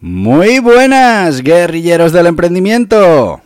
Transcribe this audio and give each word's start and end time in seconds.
Muy 0.00 0.58
buenas, 0.58 1.42
guerrilleros 1.42 2.12
del 2.12 2.26
emprendimiento. 2.26 3.40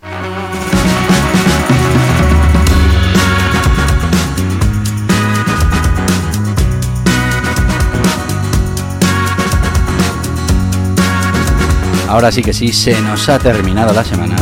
Ahora 12.09 12.33
sí 12.33 12.43
que 12.43 12.55
sí, 12.55 12.73
se 12.73 13.01
nos 13.03 13.29
ha 13.29 13.39
terminado 13.39 13.93
la 13.93 14.03
semana. 14.03 14.35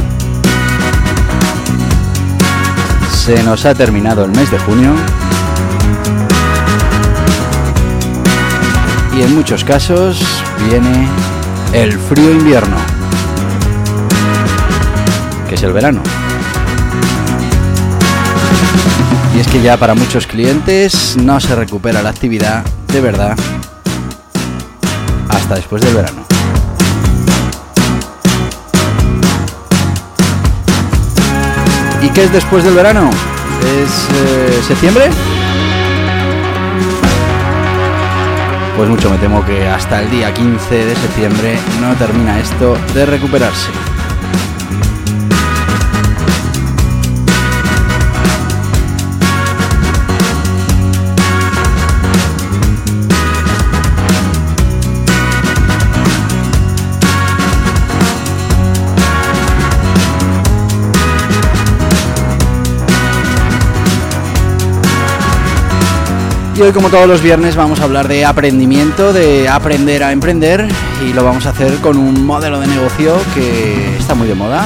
Se 3.13 3.43
nos 3.43 3.67
ha 3.67 3.75
terminado 3.75 4.25
el 4.25 4.31
mes 4.31 4.51
de 4.53 4.59
junio. 4.61 4.95
Y 9.17 9.23
en 9.23 9.35
muchos 9.35 9.65
casos 9.65 10.25
viene 10.71 11.09
el 11.73 11.99
frío 11.99 12.31
invierno, 12.31 12.77
que 15.49 15.55
es 15.55 15.63
el 15.63 15.73
verano. 15.73 16.03
Y 19.35 19.41
es 19.41 19.49
que 19.49 19.61
ya 19.61 19.77
para 19.77 19.95
muchos 19.95 20.27
clientes 20.27 21.17
no 21.17 21.39
se 21.41 21.55
recupera 21.55 22.03
la 22.03 22.11
actividad 22.11 22.65
de 22.93 23.01
verdad 23.01 23.37
hasta 25.29 25.57
después 25.57 25.83
del 25.83 25.95
verano. 25.95 26.25
¿Y 32.03 32.09
qué 32.11 32.25
es 32.25 32.33
después 32.33 32.65
del 32.65 32.75
verano? 32.75 33.11
¿Es 33.63 34.09
eh, 34.15 34.63
septiembre? 34.67 35.11
Pues 38.77 38.91
mucho 38.91 39.09
me 39.09 39.17
temo 39.17 39.43
que 39.43 39.67
hasta 39.67 40.03
el 40.03 40.11
día 40.11 40.35
15 40.35 40.85
de 40.85 40.95
septiembre 40.95 41.59
no 41.81 41.95
termina 41.97 42.39
esto 42.39 42.77
de 42.93 43.07
recuperarse. 43.07 43.86
Y 66.57 66.63
hoy 66.63 66.73
como 66.73 66.89
todos 66.89 67.07
los 67.07 67.21
viernes 67.21 67.55
vamos 67.55 67.81
a 67.81 67.85
hablar 67.85 68.09
de 68.09 68.25
aprendimiento, 68.25 69.13
de 69.13 69.47
aprender 69.47 70.03
a 70.03 70.13
emprender 70.13 70.67
y 71.07 71.13
lo 71.13 71.23
vamos 71.23 71.45
a 71.45 71.51
hacer 71.51 71.75
con 71.83 71.99
un 71.99 72.25
modelo 72.25 72.59
de 72.61 72.67
negocio 72.67 73.15
que 73.35 73.99
está 73.99 74.15
muy 74.15 74.27
de 74.27 74.35
moda 74.35 74.65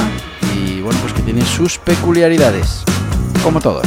y 0.55 0.79
bueno 0.79 0.97
pues 1.01 1.11
que 1.11 1.21
tiene 1.21 1.45
sus 1.45 1.79
peculiaridades, 1.79 2.85
como 3.43 3.59
todos. 3.59 3.85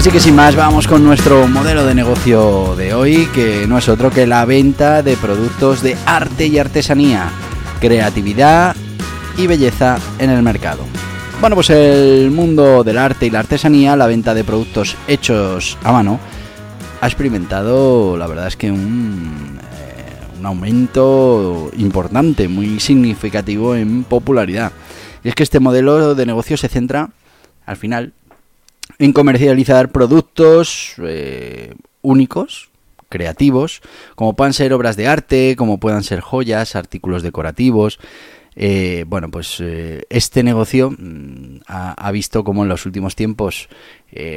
Así 0.00 0.10
que 0.10 0.18
sin 0.18 0.34
más, 0.34 0.56
vamos 0.56 0.88
con 0.88 1.04
nuestro 1.04 1.46
modelo 1.46 1.84
de 1.84 1.94
negocio 1.94 2.74
de 2.74 2.94
hoy, 2.94 3.28
que 3.34 3.66
no 3.68 3.76
es 3.76 3.86
otro 3.86 4.10
que 4.10 4.26
la 4.26 4.46
venta 4.46 5.02
de 5.02 5.14
productos 5.18 5.82
de 5.82 5.94
arte 6.06 6.46
y 6.46 6.58
artesanía, 6.58 7.28
creatividad 7.82 8.74
y 9.36 9.46
belleza 9.46 9.98
en 10.18 10.30
el 10.30 10.42
mercado. 10.42 10.84
Bueno, 11.42 11.54
pues 11.54 11.68
el 11.68 12.30
mundo 12.30 12.82
del 12.82 12.96
arte 12.96 13.26
y 13.26 13.30
la 13.30 13.40
artesanía, 13.40 13.94
la 13.94 14.06
venta 14.06 14.32
de 14.32 14.42
productos 14.42 14.96
hechos 15.06 15.76
a 15.84 15.92
mano, 15.92 16.18
ha 17.02 17.06
experimentado, 17.06 18.16
la 18.16 18.26
verdad 18.26 18.46
es 18.46 18.56
que 18.56 18.72
un, 18.72 19.58
eh, 19.60 20.38
un 20.38 20.46
aumento 20.46 21.70
importante, 21.76 22.48
muy 22.48 22.80
significativo 22.80 23.76
en 23.76 24.04
popularidad. 24.04 24.72
Y 25.22 25.28
es 25.28 25.34
que 25.34 25.42
este 25.42 25.60
modelo 25.60 26.14
de 26.14 26.24
negocio 26.24 26.56
se 26.56 26.68
centra, 26.68 27.10
al 27.66 27.76
final, 27.76 28.14
en 28.98 29.12
comercializar 29.12 29.90
productos 29.90 30.94
eh, 31.02 31.74
únicos, 32.02 32.70
creativos, 33.08 33.80
como 34.14 34.36
puedan 34.36 34.52
ser 34.52 34.72
obras 34.72 34.96
de 34.96 35.08
arte, 35.08 35.56
como 35.56 35.78
puedan 35.78 36.02
ser 36.02 36.20
joyas, 36.20 36.76
artículos 36.76 37.22
decorativos. 37.22 37.98
Eh, 38.56 39.04
bueno, 39.06 39.30
pues 39.30 39.58
eh, 39.60 40.04
este 40.10 40.42
negocio 40.42 40.90
mm, 40.90 41.60
ha, 41.66 42.10
visto 42.10 42.44
como 42.44 42.62
en 42.62 42.68
los 42.68 42.84
últimos 42.84 43.14
tiempos 43.14 43.68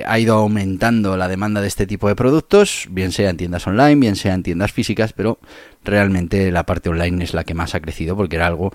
ha 0.06 0.20
ido 0.20 0.36
aumentando 0.36 1.18
la 1.18 1.28
demanda 1.28 1.60
de 1.60 1.68
este 1.68 1.88
tipo 1.88 2.08
de 2.08 2.16
productos, 2.16 2.86
bien 2.92 3.12
sea 3.12 3.32
en 3.32 3.38
tiendas 3.38 3.66
online, 3.66 3.96
bien 3.96 4.16
sea 4.16 4.36
en 4.36 4.44
tiendas 4.44 4.72
físicas, 4.72 5.14
pero 5.14 5.40
realmente 5.84 6.52
la 6.52 6.64
parte 6.64 6.90
online 6.90 7.24
es 7.24 7.34
la 7.34 7.44
que 7.44 7.56
más 7.56 7.74
ha 7.74 7.80
crecido 7.80 8.16
porque 8.16 8.36
era 8.36 8.46
algo 8.46 8.72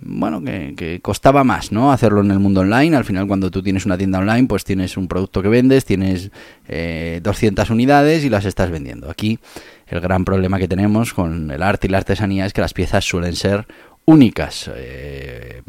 bueno, 0.00 0.42
que, 0.42 1.00
costaba 1.02 1.44
más, 1.44 1.72
¿no? 1.72 1.92
Hacerlo 1.92 2.20
en 2.20 2.30
el 2.30 2.38
mundo 2.38 2.60
online. 2.60 2.96
Al 2.96 3.04
final, 3.04 3.26
cuando 3.26 3.50
tú 3.50 3.62
tienes 3.62 3.86
una 3.86 3.98
tienda 3.98 4.18
online, 4.18 4.46
pues 4.46 4.64
tienes 4.64 4.96
un 4.96 5.08
producto 5.08 5.42
que 5.42 5.48
vendes, 5.48 5.84
tienes 5.84 6.30
eh, 6.66 7.20
200 7.22 7.70
unidades 7.70 8.24
y 8.24 8.28
las 8.28 8.44
estás 8.44 8.70
vendiendo. 8.70 9.10
Aquí, 9.10 9.38
el 9.86 10.00
gran 10.00 10.24
problema 10.24 10.58
que 10.58 10.68
tenemos 10.68 11.14
con 11.14 11.50
el 11.50 11.62
arte 11.62 11.86
y 11.86 11.90
la 11.90 11.98
artesanía 11.98 12.46
es 12.46 12.52
que 12.52 12.60
las 12.60 12.74
piezas 12.74 13.04
suelen 13.04 13.34
ser 13.34 13.66
únicas. 14.04 14.70
Eh, 14.74 15.62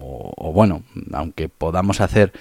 o, 0.00 0.52
bueno, 0.52 0.82
aunque 1.12 1.48
podamos 1.48 2.00
hacer 2.00 2.32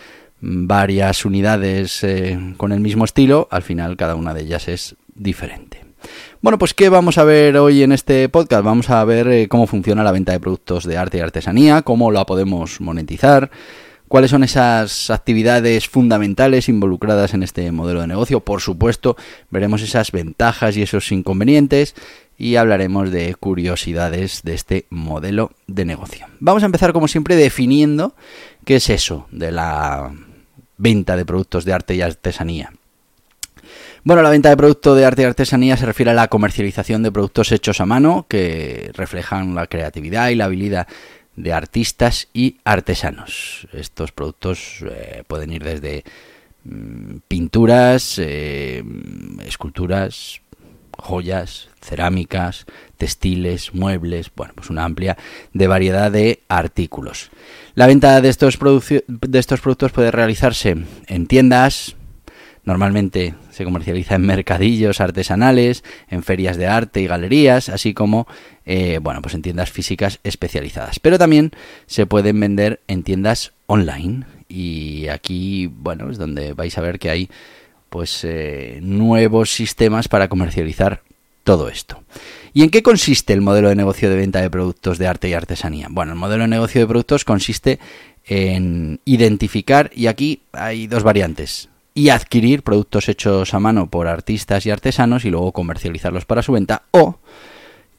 varias 0.41 1.25
unidades 1.25 2.03
eh, 2.03 2.37
con 2.57 2.71
el 2.71 2.79
mismo 2.79 3.05
estilo, 3.05 3.47
al 3.51 3.61
final 3.61 3.95
cada 3.97 4.15
una 4.15 4.33
de 4.33 4.41
ellas 4.41 4.67
es 4.67 4.95
diferente. 5.15 5.82
Bueno, 6.41 6.57
pues 6.57 6.73
¿qué 6.73 6.89
vamos 6.89 7.17
a 7.17 7.23
ver 7.23 7.57
hoy 7.57 7.83
en 7.83 7.91
este 7.91 8.27
podcast? 8.29 8.63
Vamos 8.63 8.89
a 8.89 9.03
ver 9.05 9.27
eh, 9.27 9.47
cómo 9.47 9.67
funciona 9.67 10.03
la 10.03 10.11
venta 10.11 10.31
de 10.31 10.39
productos 10.39 10.85
de 10.85 10.97
arte 10.97 11.17
y 11.17 11.21
artesanía, 11.21 11.81
cómo 11.83 12.11
la 12.11 12.25
podemos 12.25 12.81
monetizar, 12.81 13.49
cuáles 14.07 14.31
son 14.31 14.43
esas 14.43 15.09
actividades 15.09 15.87
fundamentales 15.87 16.69
involucradas 16.69 17.33
en 17.33 17.43
este 17.43 17.71
modelo 17.71 18.01
de 18.01 18.07
negocio. 18.07 18.41
Por 18.41 18.61
supuesto, 18.61 19.15
veremos 19.49 19.81
esas 19.81 20.11
ventajas 20.11 20.77
y 20.77 20.81
esos 20.81 21.11
inconvenientes 21.11 21.95
y 22.37 22.57
hablaremos 22.57 23.11
de 23.11 23.35
curiosidades 23.35 24.41
de 24.43 24.53
este 24.53 24.85
modelo 24.89 25.51
de 25.67 25.85
negocio. 25.85 26.27
Vamos 26.39 26.63
a 26.63 26.65
empezar 26.65 26.93
como 26.93 27.07
siempre 27.07 27.35
definiendo 27.35 28.15
qué 28.65 28.75
es 28.75 28.89
eso 28.89 29.27
de 29.31 29.51
la 29.51 30.11
venta 30.77 31.15
de 31.15 31.25
productos 31.25 31.65
de 31.65 31.73
arte 31.73 31.95
y 31.95 32.01
artesanía. 32.01 32.73
Bueno, 34.05 34.21
la 34.21 34.31
venta 34.31 34.49
de 34.49 34.57
producto 34.57 34.95
de 34.95 35.05
arte 35.05 35.21
y 35.21 35.25
artesanía 35.25 35.77
se 35.77 35.85
refiere 35.85 36.11
a 36.11 36.13
la 36.13 36.27
comercialización 36.27 37.03
de 37.03 37.11
productos 37.11 37.53
hechos 37.53 37.79
a 37.79 37.85
mano 37.85 38.25
que 38.27 38.91
reflejan 38.95 39.55
la 39.55 39.67
creatividad 39.67 40.27
y 40.27 40.35
la 40.35 40.45
habilidad 40.45 40.89
de 41.37 41.53
artistas 41.53 42.27
y 42.33 42.57
artesanos. 42.65 43.65
Estos 43.71 44.11
productos 44.11 44.83
eh, 44.91 45.23
pueden 45.25 45.53
ir 45.53 45.63
desde 45.63 46.03
mm, 46.65 47.19
pinturas, 47.29 48.19
eh, 48.19 48.83
esculturas, 49.45 50.41
joyas, 50.97 51.69
cerámicas, 51.79 52.65
textiles, 52.97 53.73
muebles, 53.73 54.31
bueno, 54.35 54.51
pues 54.53 54.69
una 54.69 54.83
amplia 54.83 55.17
de 55.53 55.67
variedad 55.67 56.11
de 56.11 56.41
artículos. 56.49 57.31
La 57.73 57.87
venta 57.87 58.19
de 58.19 58.27
estos 58.27 58.57
productos 58.57 59.91
puede 59.93 60.11
realizarse 60.11 60.75
en 61.07 61.27
tiendas, 61.27 61.95
Normalmente 62.65 63.35
se 63.51 63.65
comercializa 63.65 64.15
en 64.15 64.25
mercadillos 64.25 65.01
artesanales, 65.01 65.83
en 66.09 66.23
ferias 66.23 66.57
de 66.57 66.67
arte 66.67 67.01
y 67.01 67.07
galerías, 67.07 67.69
así 67.69 67.93
como 67.93 68.27
eh, 68.65 68.99
bueno, 69.01 69.21
pues 69.21 69.35
en 69.35 69.41
tiendas 69.41 69.71
físicas 69.71 70.19
especializadas. 70.23 70.99
Pero 70.99 71.17
también 71.17 71.51
se 71.85 72.05
pueden 72.05 72.39
vender 72.39 72.81
en 72.87 73.03
tiendas 73.03 73.53
online. 73.65 74.25
Y 74.47 75.07
aquí, 75.07 75.67
bueno, 75.67 76.09
es 76.09 76.17
donde 76.17 76.53
vais 76.53 76.77
a 76.77 76.81
ver 76.81 76.99
que 76.99 77.09
hay 77.09 77.29
pues 77.89 78.23
eh, 78.23 78.79
nuevos 78.81 79.51
sistemas 79.51 80.07
para 80.07 80.27
comercializar 80.27 81.01
todo 81.43 81.69
esto. 81.69 82.03
¿Y 82.53 82.63
en 82.63 82.69
qué 82.69 82.81
consiste 82.81 83.33
el 83.33 83.41
modelo 83.41 83.69
de 83.69 83.75
negocio 83.75 84.09
de 84.09 84.15
venta 84.15 84.41
de 84.41 84.49
productos 84.49 84.97
de 84.97 85.07
arte 85.07 85.29
y 85.29 85.33
artesanía? 85.33 85.87
Bueno, 85.89 86.13
el 86.13 86.17
modelo 86.17 86.43
de 86.43 86.49
negocio 86.49 86.81
de 86.81 86.87
productos 86.87 87.25
consiste 87.25 87.79
en 88.25 89.01
identificar, 89.05 89.91
y 89.93 90.07
aquí 90.07 90.43
hay 90.53 90.87
dos 90.87 91.03
variantes, 91.03 91.69
y 91.93 92.09
adquirir 92.09 92.63
productos 92.63 93.09
hechos 93.09 93.53
a 93.53 93.59
mano 93.59 93.87
por 93.89 94.07
artistas 94.07 94.65
y 94.65 94.71
artesanos 94.71 95.25
y 95.25 95.29
luego 95.29 95.51
comercializarlos 95.51 96.25
para 96.25 96.41
su 96.41 96.51
venta, 96.51 96.83
o, 96.91 97.19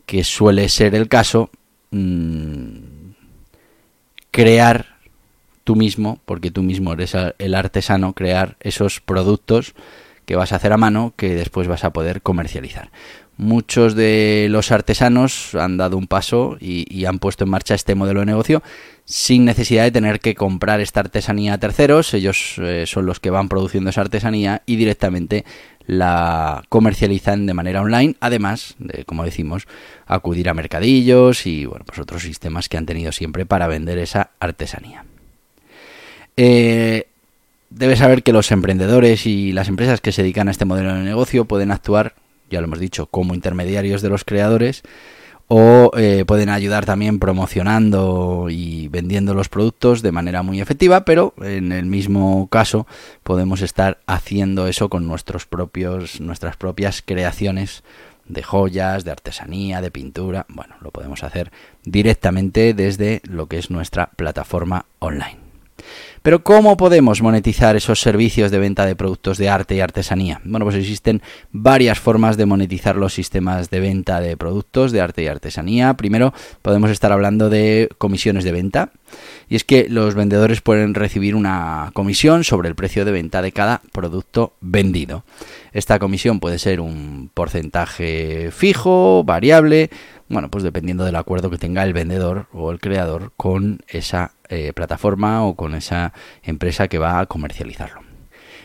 que 0.07 0.25
suele 0.25 0.69
ser 0.69 0.95
el 0.95 1.09
caso, 1.09 1.51
mmm, 1.91 3.13
crear 4.31 4.95
tú 5.63 5.77
mismo, 5.77 6.19
porque 6.25 6.51
tú 6.51 6.63
mismo 6.63 6.93
eres 6.93 7.17
el 7.39 7.55
artesano, 7.55 8.13
crear 8.13 8.57
esos 8.61 9.01
productos 9.01 9.75
que 10.27 10.37
vas 10.37 10.53
a 10.53 10.57
hacer 10.57 10.73
a 10.73 10.77
mano 10.77 11.13
que 11.17 11.35
después 11.35 11.69
vas 11.69 11.85
a 11.85 11.93
poder 11.93 12.23
comercializar. 12.23 12.91
Muchos 13.37 13.97
de 13.97 14.47
los 14.49 14.71
artesanos 14.71 15.57
han 15.57 15.77
dado 15.77 15.97
un 15.97 16.07
paso 16.07 16.57
y, 16.61 17.05
han 17.05 17.19
puesto 17.19 17.45
en 17.45 17.51
marcha 17.51 17.75
este 17.75 17.97
modelo 17.97 18.21
de 18.21 18.27
negocio 18.27 18.63
sin 19.05 19.45
necesidad 19.45 19.83
de 19.83 19.91
tener 19.91 20.21
que 20.21 20.35
comprar 20.35 20.81
esta 20.81 21.01
artesanía 21.01 21.55
a 21.55 21.59
terceros. 21.59 22.15
Ellos 22.15 22.55
eh, 22.59 22.85
son 22.87 23.07
los 23.07 23.21
que 23.21 23.31
van 23.31 23.49
produciendo 23.49 23.91
esa 23.91 24.03
artesanía 24.03 24.63
y 24.67 24.77
directamente 24.77 25.45
la 25.87 26.63
comercializan 26.69 27.45
de 27.45 27.55
manera 27.55 27.83
online, 27.83 28.15
además 28.21 28.77
de, 28.79 29.05
como 29.05 29.25
decimos, 29.25 29.67
acudir 30.07 30.49
a 30.49 30.55
mercadillos 30.55 31.45
y 31.47 31.67
bueno, 31.67 31.85
pues 31.85 31.99
otros 31.99 32.23
sistemas 32.23 32.69
que 32.69 32.79
han 32.79 32.87
tenido 32.87 33.13
siempre 33.13 33.45
para 33.45 33.67
vender 33.67 33.99
esa 33.99 34.31
artesanía. 34.41 35.05
Eh, 36.37 37.07
debes 37.71 37.99
saber 37.99 38.23
que 38.23 38.33
los 38.33 38.51
emprendedores 38.51 39.27
y 39.27 39.53
las 39.53 39.69
empresas 39.69 40.01
que 40.01 40.13
se 40.13 40.23
dedican 40.23 40.49
a 40.49 40.53
este 40.53 40.65
modelo 40.65 40.95
de 40.95 41.03
negocio 41.03 41.45
pueden 41.45 41.71
actuar, 41.71 42.15
ya 42.55 42.61
lo 42.61 42.67
hemos 42.67 42.81
dicho, 42.81 43.07
como 43.07 43.35
intermediarios 43.35 44.03
de 44.03 44.09
los 44.09 44.25
creadores 44.25 44.83
o 45.49 45.91
eh, 45.97 46.25
pueden 46.27 46.49
ayudar 46.49 46.87
también 46.87 47.19
promocionando 47.19 48.47
y 48.51 48.89
vendiendo 48.89 49.35
los 49.35 49.49
productos 49.49 50.03
de 50.03 50.13
manera 50.13 50.43
muy 50.43 50.61
efectiva, 50.61 51.05
pero 51.05 51.35
en 51.43 51.73
el 51.73 51.85
mismo 51.85 52.49
caso 52.49 52.87
podemos 53.23 53.61
estar 53.61 53.99
haciendo 54.07 54.67
eso 54.69 54.89
con 54.89 55.07
nuestros 55.07 55.47
propios, 55.47 56.21
nuestras 56.21 56.57
propias 56.57 57.03
creaciones 57.03 57.85
de 58.27 58.43
joyas, 58.43 59.05
de 59.05 59.11
artesanía, 59.11 59.83
de 59.83 59.91
pintura. 59.91 60.47
Bueno, 60.49 60.77
lo 60.81 60.91
podemos 60.91 61.23
hacer 61.23 61.53
directamente 61.85 62.73
desde 62.73 63.21
lo 63.25 63.47
que 63.47 63.59
es 63.59 63.71
nuestra 63.71 64.11
plataforma 64.17 64.87
online. 64.99 65.44
Pero 66.23 66.43
¿cómo 66.43 66.77
podemos 66.77 67.21
monetizar 67.21 67.77
esos 67.77 68.01
servicios 68.01 68.51
de 68.51 68.59
venta 68.59 68.87
de 68.87 68.97
productos 68.97 69.37
de 69.37 69.51
arte 69.51 69.75
y 69.75 69.81
artesanía? 69.81 70.41
Bueno, 70.45 70.65
pues 70.65 70.77
existen 70.77 71.21
varias 71.53 72.01
formas 72.01 72.37
de 72.37 72.47
monetizar 72.47 72.97
los 72.97 73.13
sistemas 73.13 73.69
de 73.69 73.81
venta 73.81 74.21
de 74.21 74.37
productos 74.37 74.91
de 74.91 75.03
arte 75.03 75.23
y 75.23 75.27
artesanía. 75.27 75.95
Primero, 75.95 76.33
podemos 76.63 76.91
estar 76.91 77.13
hablando 77.13 77.51
de 77.51 77.91
comisiones 77.99 78.45
de 78.45 78.53
venta. 78.53 78.91
Y 79.49 79.57
es 79.57 79.65
que 79.65 79.87
los 79.89 80.15
vendedores 80.15 80.61
pueden 80.63 80.95
recibir 80.95 81.37
una 81.37 81.91
comisión 81.93 82.43
sobre 82.43 82.69
el 82.69 82.75
precio 82.75 83.05
de 83.05 83.13
venta 83.13 83.43
de 83.43 83.53
cada 83.53 83.83
producto 83.93 84.55
vendido. 84.61 85.25
Esta 85.73 85.99
comisión 85.99 86.41
puede 86.41 86.59
ser 86.59 86.81
un 86.81 87.31
porcentaje 87.35 88.51
fijo, 88.51 89.25
variable, 89.25 89.91
bueno, 90.29 90.51
pues 90.51 90.65
dependiendo 90.65 91.05
del 91.05 91.17
acuerdo 91.17 91.51
que 91.51 91.59
tenga 91.59 91.83
el 91.83 91.93
vendedor 91.93 92.47
o 92.53 92.71
el 92.71 92.81
creador 92.81 93.33
con 93.37 93.81
esa 93.89 94.33
eh, 94.49 94.73
plataforma 94.73 95.45
o 95.45 95.55
con 95.55 95.75
esa 95.75 96.13
empresa 96.43 96.89
que 96.89 96.99
va 96.99 97.21
a 97.21 97.27
comercializarlo. 97.27 98.03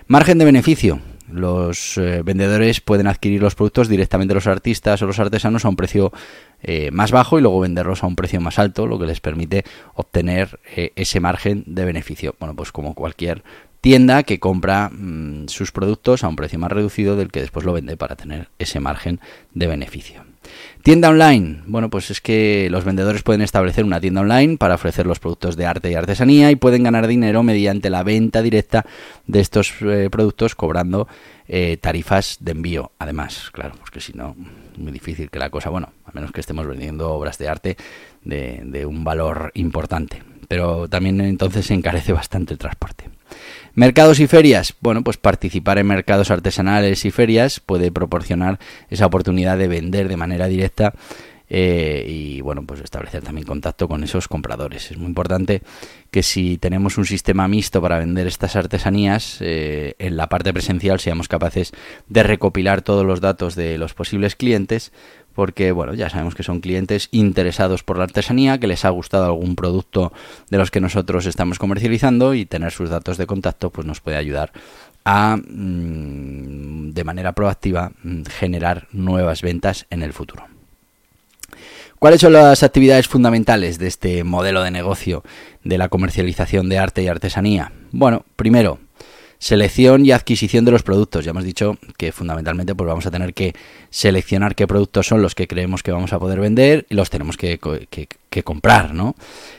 Margen 0.08 0.38
de 0.38 0.46
beneficio. 0.46 1.00
Los 1.32 1.98
eh, 2.00 2.24
vendedores 2.24 2.82
pueden 2.82 3.06
adquirir 3.06 3.42
los 3.42 3.54
productos 3.54 3.88
directamente 3.88 4.34
los 4.34 4.48
artistas 4.48 5.00
o 5.02 5.06
los 5.06 5.20
artesanos 5.20 5.64
a 5.64 5.70
un 5.70 5.76
precio 5.76 6.12
eh, 6.64 6.90
más 6.92 7.12
bajo 7.12 7.38
y 7.38 7.44
luego 7.44 7.60
venderlos 7.60 8.04
a 8.04 8.08
un 8.08 8.16
precio 8.16 8.42
más 8.42 8.58
alto, 8.58 8.88
lo 8.88 8.98
que 8.98 9.06
les 9.06 9.20
permite 9.20 9.64
obtener 9.94 10.60
ese 10.96 11.20
margen 11.20 11.64
de 11.68 11.86
beneficio. 11.86 12.36
Bueno, 12.40 12.56
pues 12.56 12.72
como 12.72 12.96
cualquier 12.96 13.44
tienda 13.82 14.24
que 14.24 14.40
compra 14.40 14.90
mm, 14.90 15.48
sus 15.50 15.72
productos 15.72 16.24
a 16.24 16.28
un 16.28 16.36
precio 16.36 16.58
más 16.58 16.72
reducido 16.72 17.16
del 17.16 17.32
que 17.32 17.42
después 17.42 17.66
lo 17.66 17.74
vende 17.74 17.96
para 17.96 18.16
tener 18.16 18.50
ese 18.58 18.80
margen 18.80 19.20
de 19.54 19.68
beneficio. 19.68 20.29
Tienda 20.84 21.10
online. 21.10 21.62
Bueno, 21.66 21.90
pues 21.90 22.10
es 22.12 22.22
que 22.22 22.68
los 22.72 22.86
vendedores 22.86 23.24
pueden 23.24 23.42
establecer 23.42 23.84
una 23.84 24.00
tienda 24.00 24.22
online 24.22 24.58
para 24.58 24.76
ofrecer 24.76 25.06
los 25.06 25.20
productos 25.20 25.56
de 25.56 25.66
arte 25.66 25.92
y 25.92 25.96
artesanía 25.96 26.52
y 26.52 26.56
pueden 26.56 26.84
ganar 26.84 27.08
dinero 27.08 27.44
mediante 27.44 27.90
la 27.90 28.04
venta 28.04 28.42
directa 28.42 28.86
de 29.28 29.40
estos 29.40 29.74
eh, 29.82 30.10
productos 30.12 30.56
cobrando 30.56 31.08
eh, 31.48 31.78
tarifas 31.82 32.38
de 32.40 32.52
envío. 32.52 32.92
Además, 33.00 33.50
claro, 33.52 33.76
porque 33.80 34.00
si 34.00 34.14
no, 34.14 34.36
muy 34.78 34.92
difícil 34.92 35.30
que 35.30 35.40
la 35.40 35.50
cosa, 35.50 35.70
bueno, 35.70 35.92
a 36.06 36.12
menos 36.14 36.32
que 36.32 36.40
estemos 36.40 36.66
vendiendo 36.66 37.12
obras 37.12 37.38
de 37.38 37.50
arte 37.50 37.78
de 38.24 38.86
un 38.86 39.04
valor 39.04 39.52
importante. 39.56 40.24
Pero 40.48 40.88
también 40.88 41.22
entonces 41.22 41.68
se 41.68 41.76
encarece 41.76 42.12
bastante 42.12 42.54
el 42.54 42.58
transporte. 42.58 43.06
Mercados 43.76 44.20
y 44.20 44.28
ferias. 44.28 44.76
Bueno, 44.82 45.04
pues 45.04 45.18
participar 45.18 45.78
en 45.78 45.88
mercados 45.88 46.32
artesanales 46.32 47.06
y 47.06 47.12
ferias 47.12 47.60
puede 47.60 47.92
proporcionar 47.92 48.60
esa 48.90 49.06
oportunidad 49.06 49.58
de 49.58 49.68
vender 49.68 50.08
de 50.08 50.18
manera 50.18 50.48
directa 50.48 50.94
eh, 51.50 52.06
y 52.08 52.42
bueno, 52.42 52.64
pues 52.64 52.80
establecer 52.82 53.24
también 53.24 53.48
contacto 53.48 53.88
con 53.88 54.04
esos 54.04 54.28
compradores. 54.28 54.92
Es 54.92 54.98
muy 54.98 55.08
importante 55.08 55.64
que 56.12 56.22
si 56.22 56.58
tenemos 56.58 56.98
un 56.98 57.06
sistema 57.06 57.48
mixto 57.48 57.82
para 57.82 57.98
vender 57.98 58.28
estas 58.28 58.56
artesanías, 58.56 59.38
eh, 59.42 59.96
en 59.98 60.16
la 60.16 60.28
parte 60.30 60.54
presencial 60.54 61.00
seamos 61.00 61.28
capaces 61.28 61.72
de 62.08 62.24
recopilar 62.24 62.84
todos 62.84 63.06
los 63.06 63.20
datos 63.20 63.56
de 63.56 63.78
los 63.78 63.94
posibles 63.94 64.36
clientes 64.36 64.92
porque 65.40 65.72
bueno, 65.72 65.94
ya 65.94 66.10
sabemos 66.10 66.36
que 66.36 66.44
son 66.44 66.60
clientes 66.60 67.08
interesados 67.12 67.82
por 67.82 67.98
la 67.98 68.04
artesanía, 68.04 68.58
que 68.58 68.68
les 68.68 68.84
ha 68.84 68.90
gustado 68.90 69.24
algún 69.24 69.56
producto 69.56 70.12
de 70.50 70.58
los 70.58 70.70
que 70.70 70.82
nosotros 70.82 71.26
estamos 71.26 71.58
comercializando 71.60 72.34
y 72.34 72.46
tener 72.46 72.74
sus 72.74 72.90
datos 72.90 73.18
de 73.18 73.26
contacto 73.26 73.70
pues 73.70 73.88
nos 73.88 74.02
puede 74.02 74.18
ayudar 74.18 74.52
a 75.06 75.38
mm, 75.38 76.92
de 76.92 77.04
manera 77.06 77.32
proactiva 77.32 77.94
mm, 78.04 78.24
generar 78.24 78.90
nuevas 78.92 79.42
ventas 79.42 79.86
en 79.90 80.04
el 80.04 80.12
futuro. 80.12 80.44
¿Cuáles 82.00 82.20
son 82.20 82.34
las 82.34 82.62
actividades 82.62 83.08
fundamentales 83.08 83.80
de 83.80 83.88
este 83.88 84.26
modelo 84.26 84.62
de 84.62 84.72
negocio 84.72 85.24
de 85.64 85.78
la 85.78 85.88
comercialización 85.88 86.68
de 86.68 86.80
arte 86.80 87.02
y 87.02 87.08
artesanía? 87.08 87.72
Bueno, 87.94 88.26
primero, 88.36 88.80
selección 89.40 90.06
y 90.06 90.12
adquisición 90.12 90.66
de 90.66 90.72
los 90.72 90.84
productos. 90.84 91.26
Ya 91.26 91.32
hemos 91.32 91.46
dicho 91.46 91.78
que 91.98 92.12
fundamentalmente 92.12 92.76
pues 92.76 92.88
vamos 92.88 93.06
a 93.06 93.12
tener 93.12 93.34
que 93.34 93.56
seleccionar 93.90 94.54
qué 94.54 94.68
productos 94.68 95.08
son 95.08 95.22
los 95.22 95.34
que 95.34 95.48
creemos 95.48 95.82
que 95.82 95.92
vamos 95.92 96.14
a 96.14 96.20
poder 96.20 96.40
vender 96.40 96.86
y 96.90 96.96
los 96.96 97.10
tenemos 97.10 97.38
que, 97.38 97.60
comprar, 98.44 98.94
¿no? 98.94 99.16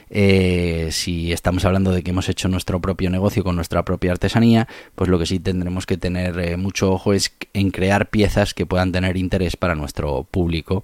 Eh, 0.09 0.89
si 0.91 1.31
estamos 1.31 1.63
hablando 1.65 1.91
de 1.91 2.03
que 2.03 2.11
hemos 2.11 2.27
hecho 2.29 2.47
nuestro 2.47 2.81
propio 2.81 3.09
negocio 3.09 3.43
con 3.43 3.55
nuestra 3.55 3.85
propia 3.85 4.11
artesanía, 4.11 4.67
pues 4.95 5.09
lo 5.09 5.19
que 5.19 5.25
sí 5.25 5.39
tendremos 5.39 5.85
que 5.85 5.97
tener 5.97 6.39
eh, 6.39 6.57
mucho 6.57 6.91
ojo 6.91 7.13
es 7.13 7.33
en 7.53 7.71
crear 7.71 8.09
piezas 8.09 8.53
que 8.53 8.65
puedan 8.65 8.91
tener 8.91 9.17
interés 9.17 9.55
para 9.55 9.75
nuestro 9.75 10.23
público 10.29 10.83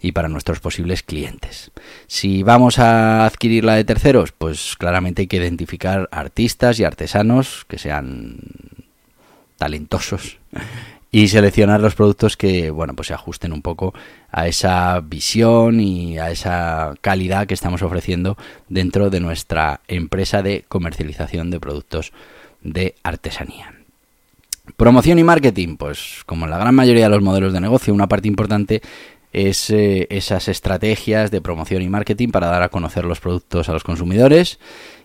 y 0.00 0.12
para 0.12 0.28
nuestros 0.28 0.60
posibles 0.60 1.02
clientes. 1.02 1.70
Si 2.06 2.42
vamos 2.42 2.78
a 2.78 3.26
adquirir 3.26 3.64
la 3.64 3.74
de 3.74 3.84
terceros, 3.84 4.32
pues 4.32 4.76
claramente 4.76 5.22
hay 5.22 5.28
que 5.28 5.38
identificar 5.38 6.08
artistas 6.12 6.78
y 6.78 6.84
artesanos 6.84 7.64
que 7.66 7.78
sean 7.78 8.38
talentosos 9.56 10.38
y 11.10 11.28
seleccionar 11.28 11.80
los 11.80 11.94
productos 11.94 12.36
que 12.36 12.70
bueno 12.70 12.94
pues 12.94 13.08
se 13.08 13.14
ajusten 13.14 13.52
un 13.52 13.62
poco 13.62 13.94
a 14.30 14.46
esa 14.46 15.00
visión 15.00 15.80
y 15.80 16.18
a 16.18 16.30
esa 16.30 16.94
calidad 17.00 17.46
que 17.46 17.54
estamos 17.54 17.82
ofreciendo 17.82 18.36
dentro 18.68 19.10
de 19.10 19.20
nuestra 19.20 19.80
empresa 19.88 20.42
de 20.42 20.64
comercialización 20.68 21.50
de 21.50 21.60
productos 21.60 22.12
de 22.62 22.94
artesanía. 23.02 23.72
Promoción 24.76 25.18
y 25.18 25.24
marketing, 25.24 25.76
pues 25.76 26.22
como 26.26 26.44
en 26.44 26.50
la 26.50 26.58
gran 26.58 26.74
mayoría 26.74 27.04
de 27.04 27.10
los 27.10 27.22
modelos 27.22 27.52
de 27.52 27.60
negocio, 27.60 27.94
una 27.94 28.06
parte 28.06 28.28
importante 28.28 28.82
es 29.46 29.70
esas 29.70 30.48
estrategias 30.48 31.30
de 31.30 31.40
promoción 31.40 31.82
y 31.82 31.88
marketing 31.88 32.30
para 32.30 32.48
dar 32.48 32.62
a 32.62 32.68
conocer 32.70 33.04
los 33.04 33.20
productos 33.20 33.68
a 33.68 33.72
los 33.72 33.84
consumidores 33.84 34.58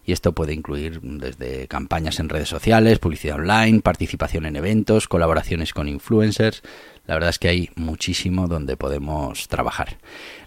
y 0.06 0.12
esto 0.12 0.34
puede 0.34 0.54
incluir 0.54 1.00
desde 1.02 1.68
campañas 1.68 2.20
en 2.20 2.30
redes 2.30 2.50
sociales, 2.50 3.00
publicidad 3.00 3.38
online, 3.38 3.82
participación 3.82 4.46
en 4.46 4.56
eventos, 4.56 5.08
colaboraciones 5.08 5.74
con 5.74 5.88
influencers. 5.88 6.62
La 7.06 7.16
verdad 7.16 7.32
es 7.32 7.40
que 7.40 7.50
hay 7.50 7.70
muchísimo 7.76 8.48
donde 8.48 8.78
podemos 8.78 9.50
trabajar. 9.50 9.98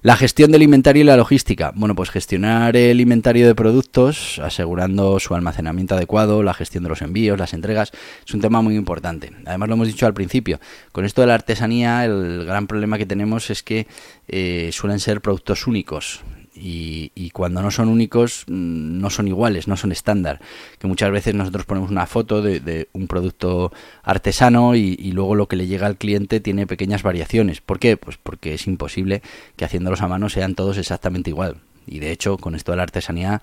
La 0.01 0.17
gestión 0.17 0.51
del 0.51 0.63
inventario 0.63 1.03
y 1.03 1.05
la 1.05 1.19
logística. 1.19 1.71
Bueno, 1.75 1.95
pues 1.95 2.09
gestionar 2.09 2.77
el 2.77 2.99
inventario 2.99 3.47
de 3.47 3.55
productos, 3.55 4.39
asegurando 4.39 5.21
su 5.21 5.35
almacenamiento 5.35 5.97
adecuado, 5.97 6.43
la 6.43 6.55
gestión 6.55 6.83
de 6.85 6.89
los 6.89 7.03
envíos, 7.03 7.39
las 7.39 7.53
entregas, 7.53 7.93
es 8.27 8.33
un 8.33 8.41
tema 8.41 8.63
muy 8.63 8.75
importante. 8.75 9.33
Además 9.45 9.69
lo 9.69 9.75
hemos 9.75 9.89
dicho 9.89 10.07
al 10.07 10.15
principio, 10.15 10.59
con 10.93 11.05
esto 11.05 11.21
de 11.21 11.27
la 11.27 11.35
artesanía 11.35 12.07
el 12.07 12.47
gran 12.47 12.67
problema 12.67 12.97
que 12.97 13.05
tenemos 13.05 13.51
es 13.51 13.63
que 13.63 13.87
eh, 14.27 14.71
suelen 14.73 14.99
ser 14.99 15.21
productos 15.21 15.67
únicos 15.67 16.23
y, 16.57 17.31
cuando 17.31 17.61
no 17.61 17.71
son 17.71 17.89
únicos 17.89 18.45
mm, 18.47 18.99
no 18.99 19.11
son 19.11 19.29
iguales, 19.29 19.69
no 19.69 19.77
son 19.77 19.93
estándar. 19.93 20.41
Que 20.79 20.87
muchas 20.87 21.11
veces 21.11 21.35
nosotros 21.35 21.67
ponemos 21.67 21.91
una 21.91 22.07
foto 22.07 22.41
de, 22.43 22.89
un 22.93 23.07
producto 23.07 23.73
artesano 24.03 24.75
y, 24.75 24.97
luego 25.13 25.35
lo 25.35 25.49
que 25.49 25.57
le 25.57 25.67
llega 25.67 25.87
al 25.87 25.97
cliente 25.97 26.41
tiene 26.41 26.67
pequeñas 26.67 27.03
variaciones. 27.03 27.61
¿Por 27.61 27.79
qué? 27.79 27.97
Pues 27.97 28.17
porque 28.17 28.55
es 28.55 28.67
imposible 28.67 29.23
que 29.57 29.65
haciéndolos 29.65 30.03
a 30.03 30.09
mano 30.09 30.29
sean 30.29 30.55
todos 30.55 30.79
exactamente 30.79 31.31
igual. 31.31 31.59
Y 31.87 31.99
de 32.01 32.11
hecho, 32.11 32.39
con 32.39 32.55
esto 32.55 32.73
de 32.73 32.77
la 32.77 32.83
artesanía, 32.85 33.43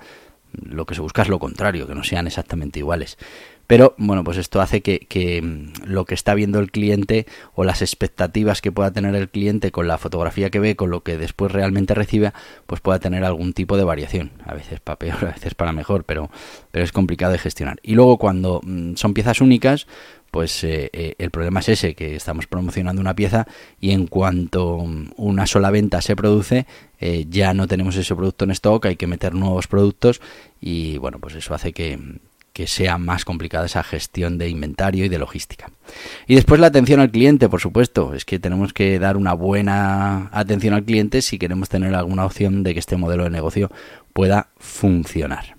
lo 0.62 0.86
que 0.86 0.96
se 0.96 1.02
busca 1.02 1.22
es 1.22 1.30
lo 1.30 1.40
contrario, 1.40 1.88
que 1.88 1.96
no 1.96 2.04
sean 2.04 2.28
exactamente 2.28 2.80
iguales. 2.80 3.18
Pero 3.68 3.96
bueno, 3.98 4.24
pues 4.24 4.38
esto 4.38 4.62
hace 4.62 4.82
que, 4.82 5.42
mm, 5.42 5.86
lo 5.86 6.06
que 6.06 6.16
está 6.16 6.34
viendo 6.34 6.60
el 6.60 6.72
cliente 6.72 7.26
o 7.56 7.64
las 7.64 7.82
expectativas 7.82 8.62
que 8.62 8.72
pueda 8.72 8.92
tener 8.92 9.16
el 9.16 9.30
cliente 9.30 9.72
con 9.72 9.88
la 9.88 9.98
fotografía 9.98 10.50
que 10.50 10.60
ve, 10.60 10.76
con 10.76 10.90
lo 10.90 11.02
que 11.02 11.18
después 11.18 11.52
realmente 11.52 11.94
recibe, 11.94 12.34
pues 12.66 12.82
pueda 12.82 13.00
tener 13.00 13.24
algún 13.24 13.54
tipo 13.54 13.78
de 13.78 13.84
variación. 13.84 14.32
A 14.46 14.54
veces 14.54 14.80
para 14.80 15.00
peor, 15.00 15.18
a 15.22 15.32
veces 15.34 15.56
para 15.56 15.72
mejor, 15.72 16.04
pero, 16.04 16.30
pero 16.72 16.84
es 16.84 16.92
complicado 16.92 17.32
de 17.32 17.40
gestionar. 17.40 17.80
Y 17.84 17.96
luego 17.96 18.18
cuando 18.18 18.62
mm, 18.64 18.96
son 18.96 19.14
piezas 19.14 19.42
únicas, 19.42 19.88
pues 20.34 20.64
eh, 20.64 20.90
eh, 20.94 21.14
el 21.20 21.30
problema 21.30 21.60
es 21.60 21.70
ese, 21.70 21.94
que 21.94 22.16
estamos 22.16 22.48
promocionando 22.48 23.00
una 23.00 23.16
pieza 23.16 23.46
y 23.80 23.92
en 23.92 24.08
cuanto 24.08 24.80
mm, 24.80 25.12
una 25.18 25.46
sola 25.46 25.70
venta 25.70 26.02
se 26.02 26.16
produce, 26.16 26.66
eh, 27.00 27.28
ya 27.30 27.54
no 27.54 27.68
tenemos 27.68 27.96
ese 27.98 28.16
producto 28.16 28.44
en 28.44 28.50
stock, 28.50 28.84
hay 28.88 28.96
que 28.96 29.06
meter 29.06 29.36
nuevos 29.36 29.68
productos 29.68 30.22
y 30.60 30.98
bueno, 30.98 31.20
pues 31.20 31.36
eso 31.36 31.54
hace 31.54 31.72
que, 31.72 32.00
que 32.54 32.68
sea 32.68 33.00
más 33.00 33.26
complicada 33.26 33.66
esa 33.66 33.84
gestión 33.84 34.38
de 34.38 34.48
inventario 34.48 35.06
y 35.06 35.10
de 35.10 35.18
logística. 35.18 35.72
Y 36.28 36.36
después 36.36 36.62
la 36.62 36.68
atención 36.68 37.00
al 37.00 37.10
cliente, 37.10 37.50
por 37.50 37.60
supuesto, 37.60 38.14
es 38.14 38.26
que 38.26 38.40
tenemos 38.40 38.74
que 38.74 39.00
dar 39.00 39.18
una 39.18 39.34
buena 39.34 40.30
atención 40.32 40.76
al 40.76 40.84
cliente 40.84 41.24
si 41.24 41.40
queremos 41.40 41.68
tener 41.68 41.96
alguna 41.96 42.26
opción 42.26 42.64
de 42.64 42.74
que 42.74 42.80
este 42.80 42.96
modelo 42.96 43.24
de 43.24 43.32
negocio 43.32 43.72
pueda 44.14 44.50
funcionar. 44.58 45.58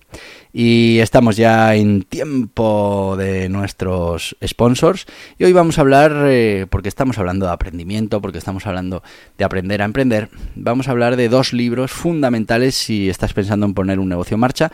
Y 0.53 1.01
estamos 1.01 1.37
ya 1.37 1.75
en 1.75 2.03
tiempo 2.03 3.17
de 3.19 3.49
nuestros 3.49 4.37
sponsors. 4.47 5.07
Y 5.37 5.43
hoy 5.43 5.53
vamos 5.53 5.79
a 5.79 5.81
hablar, 5.81 6.13
eh, 6.29 6.67
porque 6.71 6.89
estamos 6.89 7.19
hablando 7.19 7.47
de 7.47 7.53
aprendimiento, 7.53 8.21
porque 8.21 8.39
estamos 8.39 8.65
hablando 8.69 9.03
de 9.37 9.45
aprender 9.45 9.83
a 9.83 9.85
emprender, 9.85 10.29
vamos 10.55 10.87
a 10.87 10.93
hablar 10.93 11.17
de 11.17 11.29
dos 11.29 11.53
libros 11.53 11.91
fundamentales 11.91 12.77
si 12.77 13.11
estás 13.11 13.33
pensando 13.33 13.67
en 13.67 13.75
poner 13.75 13.99
un 13.99 14.09
negocio 14.09 14.37
en 14.37 14.41
marcha 14.43 14.71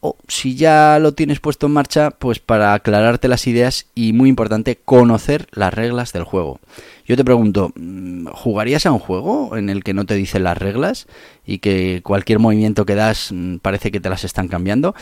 o 0.00 0.16
si 0.28 0.56
ya 0.56 0.98
lo 0.98 1.12
tienes 1.12 1.40
puesto 1.40 1.66
en 1.66 1.72
marcha, 1.72 2.10
pues 2.10 2.38
para 2.38 2.74
aclararte 2.74 3.28
las 3.28 3.46
ideas 3.46 3.86
y 3.94 4.12
muy 4.12 4.28
importante, 4.28 4.76
conocer 4.76 5.46
las 5.52 5.74
reglas 5.74 6.12
del 6.12 6.24
juego. 6.24 6.60
Yo 7.06 7.16
te 7.16 7.24
pregunto, 7.24 7.72
mm, 7.74 8.26
¿jugarías 8.28 8.86
a 8.86 8.92
un 8.92 8.98
juego 8.98 9.56
en 9.56 9.68
el 9.68 9.84
que 9.84 9.94
no 9.94 10.06
te 10.06 10.14
dicen 10.14 10.44
las 10.44 10.56
reglas 10.56 11.06
y 11.44 11.58
que 11.58 12.00
cualquier 12.02 12.38
movimiento 12.38 12.86
que 12.86 12.94
das 12.94 13.30
mm, 13.32 13.56
parece 13.56 13.90
que 13.90 14.00
te 14.00 14.08
las 14.08 14.24
están 14.24 14.48
cambiando? 14.48 14.94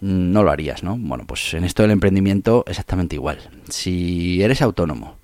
Mm, 0.00 0.32
no 0.32 0.42
lo 0.42 0.50
harías, 0.50 0.82
¿no? 0.82 0.96
Bueno, 0.98 1.24
pues 1.26 1.54
en 1.54 1.64
esto 1.64 1.82
del 1.82 1.92
emprendimiento 1.92 2.64
exactamente 2.66 3.16
igual. 3.16 3.38
Si 3.70 4.42
eres 4.42 4.60
autónomo 4.60 5.16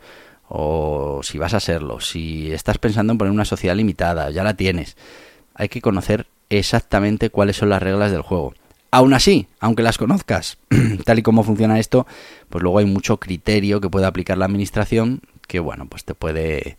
o 0.48 1.20
si 1.22 1.38
vas 1.38 1.54
a 1.54 1.60
serlo, 1.60 2.00
si 2.00 2.52
estás 2.52 2.78
pensando 2.78 3.12
en 3.12 3.18
poner 3.18 3.32
una 3.32 3.44
sociedad 3.44 3.76
limitada, 3.76 4.30
ya 4.30 4.42
la 4.42 4.54
tienes, 4.54 4.96
hay 5.54 5.68
que 5.68 5.82
conocer 5.82 6.26
exactamente 6.48 7.30
cuáles 7.30 7.56
son 7.56 7.68
las 7.68 7.82
reglas 7.82 8.12
del 8.12 8.22
juego. 8.22 8.54
Aún 8.90 9.14
así, 9.14 9.46
aunque 9.60 9.82
las 9.82 9.98
conozcas, 9.98 10.58
tal 11.04 11.18
y 11.18 11.22
como 11.22 11.44
funciona 11.44 11.78
esto, 11.78 12.06
pues 12.48 12.62
luego 12.62 12.78
hay 12.78 12.86
mucho 12.86 13.18
criterio 13.18 13.80
que 13.80 13.88
puede 13.88 14.06
aplicar 14.06 14.36
la 14.36 14.46
administración 14.46 15.20
que, 15.46 15.60
bueno, 15.60 15.86
pues 15.86 16.04
te 16.04 16.14
puede, 16.14 16.76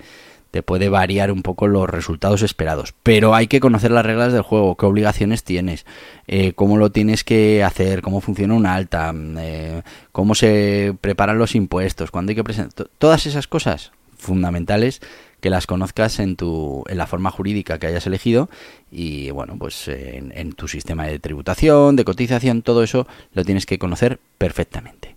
te 0.52 0.64
puede 0.64 0.90
variar 0.90 1.32
un 1.32 1.42
poco 1.42 1.68
los 1.68 1.90
resultados 1.90 2.42
esperados. 2.42 2.94
Pero 3.04 3.34
hay 3.34 3.48
que 3.48 3.62
conocer 3.62 3.92
las 3.92 4.06
reglas 4.06 4.34
del 4.34 4.42
juego, 4.42 4.76
qué 4.76 4.86
obligaciones 4.86 5.44
tienes, 5.44 5.86
eh, 6.28 6.54
cómo 6.54 6.78
lo 6.78 6.92
tienes 6.92 7.24
que 7.24 7.64
hacer, 7.64 8.02
cómo 8.02 8.20
funciona 8.20 8.54
una 8.54 8.76
alta, 8.76 9.14
eh, 9.16 9.82
cómo 10.12 10.36
se 10.36 10.94
preparan 11.00 11.38
los 11.38 11.56
impuestos, 11.56 12.12
cuándo 12.12 12.32
hay 12.32 12.36
que 12.36 12.44
presentar. 12.44 12.88
Todas 12.98 13.26
esas 13.26 13.48
cosas 13.48 13.92
fundamentales 14.18 15.02
que 15.42 15.50
las 15.50 15.68
conozcas 15.68 16.20
en, 16.20 16.36
tu, 16.36 16.84
en 16.88 16.98
la 16.98 17.08
forma 17.08 17.32
jurídica 17.32 17.80
que 17.80 17.88
hayas 17.88 18.08
elegido 18.08 18.50
y 18.92 19.32
bueno, 19.32 19.58
pues 19.58 19.88
en, 19.88 20.54
tu 20.54 20.68
sistema 20.68 21.08
de 21.08 21.20
tributación, 21.20 21.96
de 21.96 22.06
cotización, 22.06 22.62
todo 22.62 22.84
eso 22.84 23.08
lo 23.34 23.44
tienes 23.44 23.66
que 23.66 23.80
conocer 23.80 24.20
perfectamente. 24.38 25.16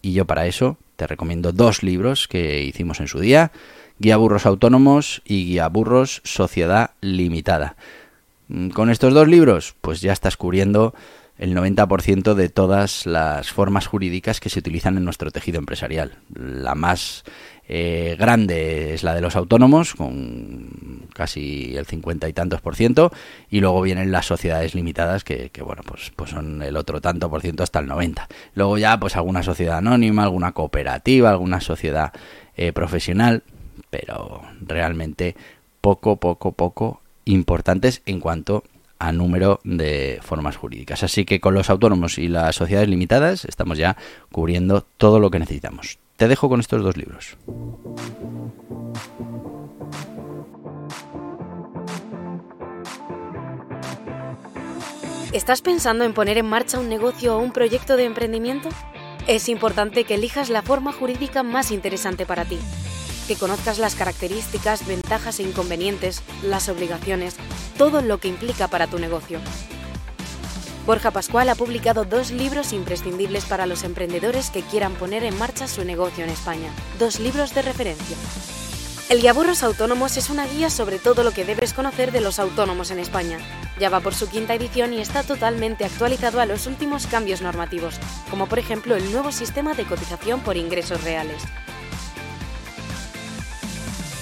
Y 0.00 0.12
yo 0.12 0.24
para 0.24 0.46
eso 0.46 0.78
te 0.96 1.06
recomiendo 1.06 1.52
dos 1.52 1.82
libros 1.82 2.28
que 2.28 2.62
hicimos 2.62 3.00
en 3.00 3.08
su 3.08 3.18
día, 3.20 3.52
Guía 3.98 4.16
Burros 4.16 4.46
Autónomos 4.46 5.22
y 5.24 5.44
Guía 5.46 5.68
Burros 5.68 6.22
Sociedad 6.24 6.92
Limitada. 7.00 7.76
Mm, 8.48 8.70
con 8.70 8.90
estos 8.90 9.12
dos 9.12 9.26
libros, 9.28 9.74
pues 9.80 10.00
ya 10.00 10.12
estás 10.12 10.36
cubriendo 10.36 10.94
el 11.42 11.56
90% 11.56 12.34
de 12.34 12.48
todas 12.48 13.04
las 13.04 13.50
formas 13.50 13.88
jurídicas 13.88 14.38
que 14.38 14.48
se 14.48 14.60
utilizan 14.60 14.96
en 14.96 15.04
nuestro 15.04 15.32
tejido 15.32 15.58
empresarial. 15.58 16.12
La 16.32 16.76
más 16.76 17.24
eh, 17.66 18.14
grande 18.16 18.94
es 18.94 19.02
la 19.02 19.12
de 19.12 19.22
los 19.22 19.34
autónomos, 19.34 19.94
con 19.94 21.08
casi 21.12 21.76
el 21.76 21.84
50 21.84 22.28
y 22.28 22.32
tantos 22.32 22.60
por 22.60 22.76
ciento, 22.76 23.10
y 23.50 23.58
luego 23.58 23.82
vienen 23.82 24.12
las 24.12 24.26
sociedades 24.26 24.76
limitadas, 24.76 25.24
que, 25.24 25.50
bueno, 25.66 25.82
pues, 25.84 26.12
pues 26.14 26.30
son 26.30 26.62
el 26.62 26.76
otro 26.76 27.00
tanto 27.00 27.28
por 27.28 27.42
ciento 27.42 27.64
hasta 27.64 27.80
el 27.80 27.86
90. 27.86 28.28
Luego 28.54 28.78
ya, 28.78 29.00
pues 29.00 29.16
alguna 29.16 29.42
sociedad 29.42 29.78
anónima, 29.78 30.22
alguna 30.22 30.52
cooperativa, 30.52 31.30
alguna 31.30 31.60
sociedad 31.60 32.12
eh, 32.56 32.72
profesional, 32.72 33.42
pero 33.90 34.42
realmente 34.60 35.34
poco, 35.80 36.18
poco, 36.18 36.52
poco 36.52 37.00
importantes 37.24 38.00
en 38.06 38.20
cuanto 38.20 38.62
a 39.02 39.10
número 39.10 39.60
de 39.64 40.20
formas 40.22 40.56
jurídicas. 40.56 41.02
Así 41.02 41.24
que 41.24 41.40
con 41.40 41.54
los 41.54 41.70
autónomos 41.70 42.18
y 42.18 42.28
las 42.28 42.54
sociedades 42.54 42.88
limitadas 42.88 43.44
estamos 43.44 43.76
ya 43.76 43.96
cubriendo 44.30 44.86
todo 44.96 45.18
lo 45.18 45.28
que 45.30 45.40
necesitamos. 45.40 45.98
Te 46.16 46.28
dejo 46.28 46.48
con 46.48 46.60
estos 46.60 46.84
dos 46.84 46.96
libros. 46.96 47.36
¿Estás 55.32 55.62
pensando 55.62 56.04
en 56.04 56.14
poner 56.14 56.38
en 56.38 56.46
marcha 56.46 56.78
un 56.78 56.88
negocio 56.88 57.36
o 57.36 57.40
un 57.40 57.52
proyecto 57.52 57.96
de 57.96 58.04
emprendimiento? 58.04 58.68
Es 59.26 59.48
importante 59.48 60.04
que 60.04 60.14
elijas 60.14 60.48
la 60.48 60.62
forma 60.62 60.92
jurídica 60.92 61.42
más 61.42 61.72
interesante 61.72 62.24
para 62.24 62.44
ti, 62.44 62.58
que 63.26 63.36
conozcas 63.36 63.78
las 63.78 63.94
características, 63.94 64.86
ventajas 64.86 65.38
e 65.38 65.42
inconvenientes, 65.42 66.22
las 66.42 66.68
obligaciones, 66.68 67.36
todo 67.78 68.02
lo 68.02 68.18
que 68.18 68.28
implica 68.28 68.68
para 68.68 68.86
tu 68.86 68.98
negocio. 68.98 69.40
Borja 70.86 71.12
Pascual 71.12 71.48
ha 71.48 71.54
publicado 71.54 72.04
dos 72.04 72.32
libros 72.32 72.72
imprescindibles 72.72 73.44
para 73.44 73.66
los 73.66 73.84
emprendedores 73.84 74.50
que 74.50 74.62
quieran 74.62 74.94
poner 74.94 75.22
en 75.22 75.38
marcha 75.38 75.68
su 75.68 75.84
negocio 75.84 76.24
en 76.24 76.30
España. 76.30 76.72
Dos 76.98 77.20
libros 77.20 77.54
de 77.54 77.62
referencia. 77.62 78.16
El 79.08 79.20
Guiaburros 79.20 79.62
Autónomos 79.62 80.16
es 80.16 80.30
una 80.30 80.46
guía 80.46 80.70
sobre 80.70 80.98
todo 80.98 81.22
lo 81.22 81.32
que 81.32 81.44
debes 81.44 81.74
conocer 81.74 82.12
de 82.12 82.20
los 82.20 82.38
autónomos 82.38 82.90
en 82.90 82.98
España. 82.98 83.38
Ya 83.78 83.90
va 83.90 84.00
por 84.00 84.14
su 84.14 84.28
quinta 84.28 84.54
edición 84.54 84.92
y 84.94 85.00
está 85.00 85.22
totalmente 85.22 85.84
actualizado 85.84 86.40
a 86.40 86.46
los 86.46 86.66
últimos 86.66 87.06
cambios 87.06 87.42
normativos, 87.42 87.96
como 88.30 88.46
por 88.46 88.58
ejemplo 88.58 88.96
el 88.96 89.12
nuevo 89.12 89.30
sistema 89.30 89.74
de 89.74 89.84
cotización 89.84 90.40
por 90.40 90.56
ingresos 90.56 91.04
reales. 91.04 91.42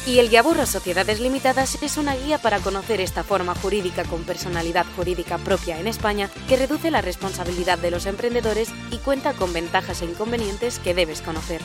Y 0.06 0.18
el 0.18 0.30
Guiaburro 0.30 0.64
Sociedades 0.64 1.20
Limitadas 1.20 1.82
es 1.82 1.98
una 1.98 2.16
guía 2.16 2.38
para 2.38 2.58
conocer 2.60 3.00
esta 3.00 3.22
forma 3.22 3.54
jurídica 3.54 4.04
con 4.04 4.24
personalidad 4.24 4.86
jurídica 4.96 5.36
propia 5.36 5.78
en 5.78 5.86
España 5.86 6.30
que 6.48 6.56
reduce 6.56 6.90
la 6.90 7.02
responsabilidad 7.02 7.78
de 7.78 7.90
los 7.90 8.06
emprendedores 8.06 8.70
y 8.90 8.96
cuenta 8.96 9.34
con 9.34 9.52
ventajas 9.52 10.00
e 10.00 10.06
inconvenientes 10.06 10.78
que 10.78 10.94
debes 10.94 11.20
conocer. 11.20 11.60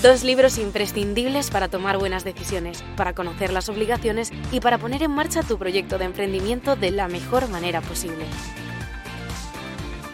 Dos 0.00 0.22
libros 0.22 0.56
imprescindibles 0.56 1.50
para 1.50 1.68
tomar 1.68 1.98
buenas 1.98 2.24
decisiones, 2.24 2.82
para 2.96 3.14
conocer 3.14 3.52
las 3.52 3.68
obligaciones 3.68 4.32
y 4.50 4.60
para 4.60 4.78
poner 4.78 5.02
en 5.02 5.10
marcha 5.10 5.42
tu 5.42 5.58
proyecto 5.58 5.98
de 5.98 6.06
emprendimiento 6.06 6.76
de 6.76 6.92
la 6.92 7.08
mejor 7.08 7.48
manera 7.50 7.82
posible. 7.82 8.24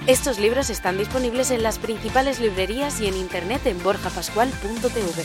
Estos 0.07 0.39
libros 0.39 0.71
están 0.71 0.99
disponibles 0.99 1.51
en 1.51 1.65
las 1.65 1.81
principales 1.81 2.39
librerías 2.39 3.01
y 3.01 3.09
en 3.09 3.17
internet 3.17 3.67
en 3.67 3.83
borjapascual.tv. 3.83 5.25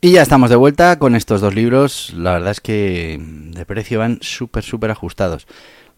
Y 0.00 0.12
ya 0.12 0.22
estamos 0.22 0.48
de 0.48 0.54
vuelta 0.54 1.00
con 1.00 1.16
estos 1.16 1.40
dos 1.40 1.56
libros. 1.56 2.12
La 2.14 2.34
verdad 2.34 2.52
es 2.52 2.60
que 2.60 3.18
de 3.20 3.66
precio 3.66 3.98
van 3.98 4.18
súper, 4.20 4.62
súper 4.62 4.92
ajustados 4.92 5.48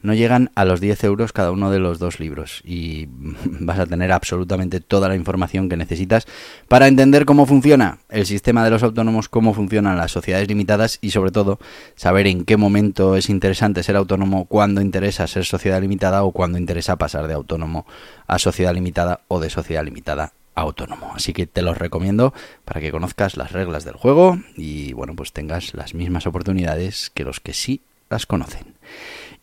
no 0.04 0.12
llegan 0.14 0.50
a 0.54 0.64
los 0.64 0.80
10 0.80 1.02
euros 1.04 1.32
cada 1.32 1.50
uno 1.50 1.70
de 1.70 1.80
los 1.80 1.98
dos 1.98 2.20
libros 2.20 2.60
y 2.64 3.08
vas 3.44 3.78
a 3.78 3.86
tener 3.86 4.12
absolutamente 4.12 4.80
toda 4.80 5.08
la 5.08 5.16
información 5.16 5.68
que 5.68 5.76
necesitas 5.76 6.26
para 6.68 6.86
entender 6.86 7.24
cómo 7.24 7.46
funciona 7.46 7.98
el 8.10 8.26
sistema 8.26 8.62
de 8.62 8.70
los 8.70 8.82
autónomos, 8.82 9.28
cómo 9.28 9.54
funcionan 9.54 9.96
las 9.96 10.12
sociedades 10.12 10.46
limitadas 10.46 10.98
y 11.00 11.10
sobre 11.10 11.32
todo 11.32 11.58
saber 11.96 12.26
en 12.26 12.44
qué 12.44 12.56
momento 12.56 13.16
es 13.16 13.30
interesante 13.30 13.82
ser 13.82 13.96
autónomo, 13.96 14.44
cuándo 14.44 14.82
interesa 14.82 15.26
ser 15.26 15.46
sociedad 15.46 15.80
limitada 15.80 16.22
o 16.22 16.32
cuándo 16.32 16.58
interesa 16.58 16.96
pasar 16.96 17.26
de 17.26 17.34
autónomo 17.34 17.86
a 18.26 18.38
sociedad 18.38 18.74
limitada 18.74 19.20
o 19.28 19.40
de 19.40 19.48
sociedad 19.48 19.84
limitada 19.84 20.32
autónomo. 20.54 21.12
Así 21.14 21.32
que 21.32 21.46
te 21.46 21.62
los 21.62 21.78
recomiendo 21.78 22.34
para 22.66 22.80
que 22.80 22.92
conozcas 22.92 23.38
las 23.38 23.52
reglas 23.52 23.84
del 23.84 23.96
juego 23.96 24.38
y 24.54 24.92
bueno, 24.92 25.16
pues 25.16 25.32
tengas 25.32 25.72
las 25.72 25.94
mismas 25.94 26.26
oportunidades 26.26 27.10
que 27.14 27.24
los 27.24 27.40
que 27.40 27.54
sí 27.54 27.80
las 28.10 28.26
conocen. 28.26 28.74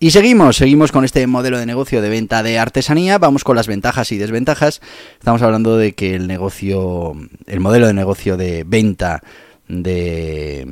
Y 0.04 0.10
seguimos, 0.10 0.58
seguimos 0.58 0.92
con 0.92 1.06
este 1.06 1.28
modelo 1.28 1.60
de 1.60 1.68
negocio 1.68 2.02
de 2.02 2.10
venta 2.10 2.42
de 2.42 2.58
artesanía, 2.58 3.20
vamos 3.20 3.44
con 3.44 3.56
las 3.56 3.68
ventajas 3.68 4.12
y 4.12 4.18
desventajas. 4.18 4.82
Estamos 5.20 5.44
hablando 5.44 5.78
de 5.78 5.94
que 5.94 6.16
el 6.16 6.26
negocio, 6.26 7.14
el 7.46 7.60
modelo 7.60 7.86
de 7.86 7.94
negocio 7.94 8.36
de 8.36 8.64
venta 8.64 9.22
de 9.68 10.68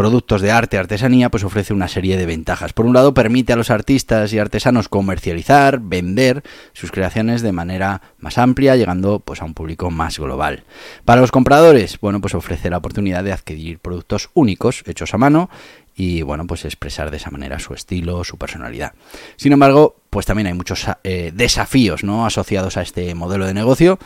productos 0.00 0.40
de 0.40 0.50
arte, 0.50 0.78
artesanía, 0.78 1.28
pues 1.28 1.44
ofrece 1.44 1.74
una 1.74 1.86
serie 1.86 2.16
de 2.16 2.24
ventajas. 2.24 2.72
Por 2.72 2.86
un 2.86 2.94
lado, 2.94 3.12
permite 3.12 3.52
a 3.52 3.56
los 3.56 3.68
artistas 3.68 4.32
y 4.32 4.38
artesanos 4.38 4.88
comercializar, 4.88 5.78
vender 5.78 6.42
sus 6.72 6.90
creaciones 6.90 7.42
de 7.42 7.52
manera 7.52 8.00
más 8.16 8.38
amplia, 8.38 8.76
llegando 8.76 9.20
pues 9.20 9.42
a 9.42 9.44
un 9.44 9.52
público 9.52 9.90
más 9.90 10.18
global. 10.18 10.64
Para 11.04 11.20
los 11.20 11.30
compradores, 11.30 12.00
bueno, 12.00 12.22
pues 12.22 12.34
ofrece 12.34 12.70
la 12.70 12.78
oportunidad 12.78 13.22
de 13.24 13.34
adquirir 13.34 13.78
productos 13.78 14.30
únicos, 14.32 14.84
hechos 14.86 15.12
a 15.12 15.18
mano, 15.18 15.50
y 15.94 16.22
bueno, 16.22 16.46
pues 16.46 16.64
expresar 16.64 17.10
de 17.10 17.18
esa 17.18 17.30
manera 17.30 17.58
su 17.58 17.74
estilo, 17.74 18.24
su 18.24 18.38
personalidad. 18.38 18.94
Sin 19.36 19.52
embargo, 19.52 19.96
pues 20.08 20.24
también 20.24 20.46
hay 20.46 20.54
muchos 20.54 20.86
eh, 21.04 21.30
desafíos, 21.34 22.04
¿no? 22.04 22.24
asociados 22.24 22.78
a 22.78 22.80
este 22.80 23.14
modelo 23.14 23.44
de 23.44 23.52
negocio. 23.52 23.98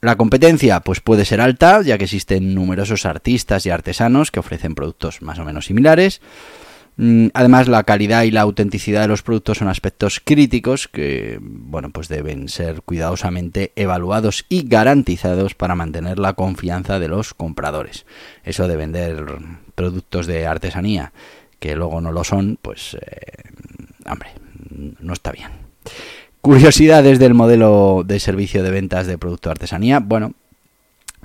La 0.00 0.16
competencia 0.16 0.80
pues 0.80 1.00
puede 1.00 1.24
ser 1.24 1.40
alta, 1.40 1.82
ya 1.82 1.98
que 1.98 2.04
existen 2.04 2.54
numerosos 2.54 3.04
artistas 3.04 3.66
y 3.66 3.70
artesanos 3.70 4.30
que 4.30 4.40
ofrecen 4.40 4.74
productos 4.74 5.22
más 5.22 5.38
o 5.38 5.44
menos 5.44 5.66
similares. 5.66 6.20
Mm, 6.96 7.28
además, 7.32 7.68
la 7.68 7.84
calidad 7.84 8.24
y 8.24 8.32
la 8.32 8.40
autenticidad 8.40 9.02
de 9.02 9.08
los 9.08 9.22
productos 9.22 9.58
son 9.58 9.68
aspectos 9.68 10.20
críticos 10.22 10.88
que, 10.88 11.38
bueno, 11.40 11.90
pues 11.90 12.08
deben 12.08 12.48
ser 12.48 12.82
cuidadosamente 12.82 13.72
evaluados 13.76 14.44
y 14.48 14.68
garantizados 14.68 15.54
para 15.54 15.76
mantener 15.76 16.18
la 16.18 16.32
confianza 16.32 16.98
de 16.98 17.08
los 17.08 17.34
compradores. 17.34 18.04
Eso 18.44 18.66
de 18.66 18.76
vender 18.76 19.26
productos 19.76 20.26
de 20.26 20.46
artesanía 20.46 21.12
que 21.60 21.76
luego 21.76 22.00
no 22.00 22.12
lo 22.12 22.24
son, 22.24 22.58
pues, 22.60 22.94
eh, 22.94 23.32
hombre, 24.06 24.30
no 25.00 25.12
está 25.12 25.32
bien. 25.32 25.50
Curiosidades 26.48 27.18
del 27.18 27.34
modelo 27.34 28.04
de 28.06 28.18
servicio 28.18 28.62
de 28.62 28.70
ventas 28.70 29.06
de 29.06 29.18
producto 29.18 29.50
artesanía. 29.50 30.00
Bueno, 30.00 30.32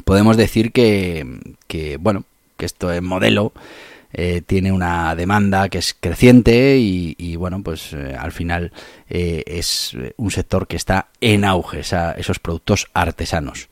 podemos 0.03 0.35
decir 0.35 0.73
que, 0.73 1.25
bueno, 2.01 2.25
que 2.57 2.65
este 2.65 2.99
modelo 2.99 3.53
eh, 4.11 4.41
tiene 4.45 4.73
una 4.73 5.15
demanda 5.15 5.69
que 5.69 5.77
es 5.77 5.95
creciente 5.97 6.77
y, 6.77 7.37
bueno, 7.37 7.63
pues 7.63 7.93
eh, 7.93 8.17
al 8.19 8.33
final 8.33 8.73
eh, 9.09 9.43
es 9.47 9.95
un 10.17 10.29
sector 10.29 10.67
que 10.67 10.75
está 10.75 11.07
en 11.21 11.45
auge, 11.45 11.79
esos 11.79 12.39
productos 12.39 12.87
artesanos. 12.93 13.69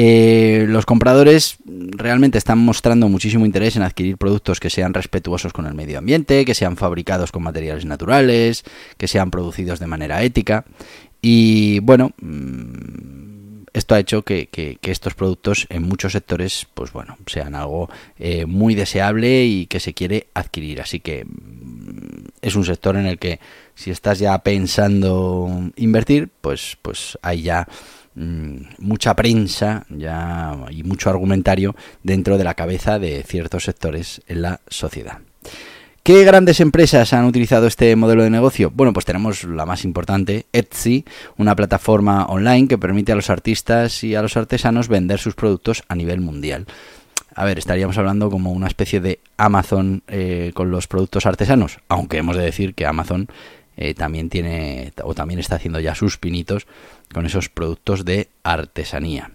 Eh, 0.00 0.64
los 0.68 0.86
compradores 0.86 1.56
realmente 1.66 2.38
están 2.38 2.60
mostrando 2.60 3.08
muchísimo 3.08 3.44
interés 3.44 3.74
en 3.74 3.82
adquirir 3.82 4.16
productos 4.16 4.60
que 4.60 4.70
sean 4.70 4.94
respetuosos 4.94 5.52
con 5.52 5.66
el 5.66 5.74
medio 5.74 5.98
ambiente, 5.98 6.44
que 6.44 6.54
sean 6.54 6.76
fabricados 6.76 7.32
con 7.32 7.42
materiales 7.42 7.84
naturales, 7.84 8.62
que 8.96 9.08
sean 9.08 9.32
producidos 9.32 9.80
de 9.80 9.88
manera 9.88 10.22
ética. 10.22 10.64
Y 11.20 11.80
bueno, 11.80 12.12
mm, 12.20 13.64
esto 13.72 13.96
ha 13.96 13.98
hecho 13.98 14.22
que, 14.22 14.78
estos 14.82 15.14
productos 15.14 15.66
en 15.68 15.82
muchos 15.82 16.12
sectores, 16.12 16.68
pues 16.74 16.92
bueno, 16.92 17.16
sean 17.26 17.56
algo 17.56 17.90
eh, 18.20 18.46
muy 18.46 18.76
deseable 18.76 19.46
y 19.46 19.66
que 19.66 19.80
se 19.80 19.94
quiere 19.94 20.28
adquirir. 20.32 20.80
Así 20.80 21.00
que 21.00 21.24
mm, 21.24 22.28
es 22.40 22.54
un 22.54 22.64
sector 22.64 22.94
en 22.94 23.06
el 23.06 23.18
que 23.18 23.40
si 23.74 23.90
estás 23.90 24.20
ya 24.20 24.38
pensando 24.38 25.72
invertir, 25.74 26.28
pues, 26.40 26.78
pues 26.82 27.18
hay 27.20 27.42
ya 27.42 27.66
mucha 28.18 29.14
prensa 29.14 29.84
ya 29.88 30.56
y 30.70 30.82
mucho 30.82 31.10
argumentario 31.10 31.76
dentro 32.02 32.38
de 32.38 32.44
la 32.44 32.54
cabeza 32.54 32.98
de 32.98 33.22
ciertos 33.22 33.64
sectores 33.64 34.20
en 34.26 34.42
la 34.42 34.60
sociedad. 34.68 35.18
¿Qué 36.02 36.24
grandes 36.24 36.60
empresas 36.60 37.12
han 37.12 37.26
utilizado 37.26 37.66
este 37.66 37.94
modelo 37.94 38.22
de 38.22 38.30
negocio? 38.30 38.72
Bueno, 38.74 38.94
pues 38.94 39.04
tenemos 39.04 39.44
la 39.44 39.66
más 39.66 39.84
importante, 39.84 40.46
Etsy, 40.52 41.04
una 41.36 41.54
plataforma 41.54 42.24
online 42.26 42.66
que 42.66 42.78
permite 42.78 43.12
a 43.12 43.14
los 43.14 43.28
artistas 43.28 44.02
y 44.04 44.14
a 44.14 44.22
los 44.22 44.36
artesanos 44.36 44.88
vender 44.88 45.18
sus 45.18 45.34
productos 45.34 45.82
a 45.86 45.94
nivel 45.94 46.20
mundial. 46.20 46.66
A 47.34 47.44
ver, 47.44 47.58
estaríamos 47.58 47.98
hablando 47.98 48.30
como 48.30 48.52
una 48.52 48.68
especie 48.68 49.00
de 49.00 49.20
Amazon 49.36 50.02
eh, 50.08 50.52
con 50.54 50.70
los 50.70 50.86
productos 50.86 51.26
artesanos, 51.26 51.78
aunque 51.88 52.16
hemos 52.16 52.36
de 52.36 52.42
decir 52.42 52.74
que 52.74 52.86
Amazon 52.86 53.28
eh, 53.76 53.94
también 53.94 54.30
tiene 54.30 54.92
o 55.04 55.14
también 55.14 55.38
está 55.38 55.56
haciendo 55.56 55.78
ya 55.78 55.94
sus 55.94 56.16
pinitos 56.16 56.66
con 57.12 57.26
esos 57.26 57.48
productos 57.48 58.04
de 58.04 58.28
artesanía. 58.42 59.32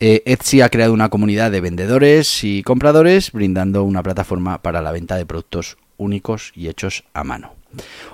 Eh, 0.00 0.22
Etsy 0.26 0.62
ha 0.62 0.68
creado 0.68 0.92
una 0.92 1.10
comunidad 1.10 1.52
de 1.52 1.60
vendedores 1.60 2.42
y 2.42 2.62
compradores 2.62 3.30
brindando 3.30 3.84
una 3.84 4.02
plataforma 4.02 4.60
para 4.60 4.82
la 4.82 4.90
venta 4.90 5.16
de 5.16 5.26
productos 5.26 5.76
únicos 5.96 6.52
y 6.56 6.68
hechos 6.68 7.04
a 7.14 7.22
mano. 7.22 7.54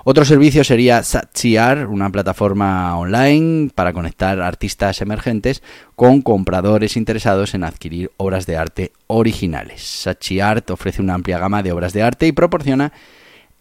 Otro 0.03 0.23
servicio 0.23 0.63
sería 0.63 1.03
Sachiar, 1.03 1.87
una 1.87 2.09
plataforma 2.09 2.97
online 2.97 3.71
para 3.73 3.91
conectar 3.91 4.39
artistas 4.39 5.01
emergentes 5.01 5.61
con 5.95 6.21
compradores 6.21 6.95
interesados 6.95 7.53
en 7.53 7.63
adquirir 7.63 8.11
obras 8.17 8.45
de 8.45 8.57
arte 8.57 8.91
originales. 9.07 9.81
Sachiart 9.81 10.69
ofrece 10.71 11.01
una 11.01 11.15
amplia 11.15 11.39
gama 11.39 11.63
de 11.63 11.71
obras 11.71 11.93
de 11.93 12.03
arte 12.03 12.27
y 12.27 12.31
proporciona 12.31 12.93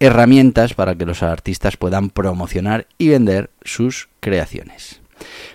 herramientas 0.00 0.74
para 0.74 0.94
que 0.94 1.06
los 1.06 1.22
artistas 1.22 1.76
puedan 1.76 2.10
promocionar 2.10 2.86
y 2.98 3.08
vender 3.08 3.50
sus 3.62 4.08
creaciones. 4.20 5.00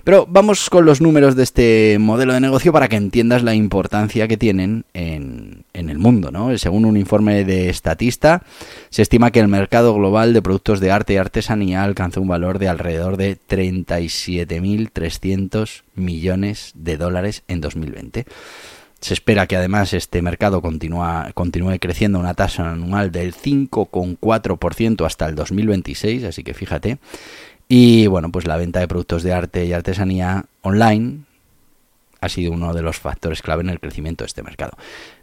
Pero 0.04 0.28
vamos 0.30 0.70
con 0.70 0.86
los 0.86 1.02
números 1.02 1.36
de 1.36 1.42
este 1.44 1.98
modelo 2.00 2.34
de 2.34 2.40
negocio 2.40 2.72
para 2.74 2.88
que 2.88 2.96
entiendas 2.96 3.44
la 3.44 3.54
importancia 3.56 4.28
que 4.28 4.38
tienen 4.38 4.86
en, 4.94 5.66
el 5.74 5.98
mundo. 5.98 6.30
¿no? 6.32 6.56
Según 6.58 6.86
un 6.86 6.98
informe 6.98 7.46
de 7.46 7.74
Statista, 7.74 8.44
se 8.90 9.02
estima 9.02 9.32
que 9.32 9.40
el 9.40 9.48
mercado 9.48 9.94
global 9.94 10.34
de 10.34 10.42
productos 10.42 10.80
de 10.80 10.92
arte 10.92 11.14
y 11.14 11.18
artesanía 11.18 11.84
alcanzó 11.84 12.22
un 12.22 12.28
valor 12.28 12.60
de 12.60 12.68
alrededor 12.68 13.18
de 13.18 13.38
37.300 13.38 15.84
millones 15.96 16.72
de 16.76 16.98
dólares 16.98 17.44
en 17.48 17.62
2020. 17.62 18.26
Se 19.04 19.14
espera 19.14 19.48
que 19.48 19.58
además 19.58 19.94
este 19.94 20.22
mercado 20.22 20.62
continúe 20.62 21.78
creciendo 21.82 22.20
a 22.20 22.22
una 22.22 22.36
tasa 22.36 22.72
anual 22.72 23.12
del 23.12 23.36
5,4% 23.36 25.06
hasta 25.06 25.28
el 25.28 25.36
2026, 25.36 26.24
así 26.24 26.42
que 26.42 26.54
fíjate. 26.54 27.00
Y 27.76 28.06
bueno, 28.06 28.32
pues 28.32 28.46
la 28.46 28.56
venta 28.56 28.82
de 28.82 28.88
productos 28.88 29.24
de 29.24 29.34
arte 29.34 29.66
y 29.66 29.74
artesanía 29.74 30.46
online 30.62 31.22
ha 32.22 32.30
sido 32.30 32.52
uno 32.52 32.72
de 32.72 32.84
los 32.84 33.00
factores 33.00 33.42
clave 33.42 33.64
en 33.64 33.70
el 33.72 33.80
crecimiento 33.80 34.24
de 34.24 34.28
este 34.28 34.44
mercado. 34.44 34.78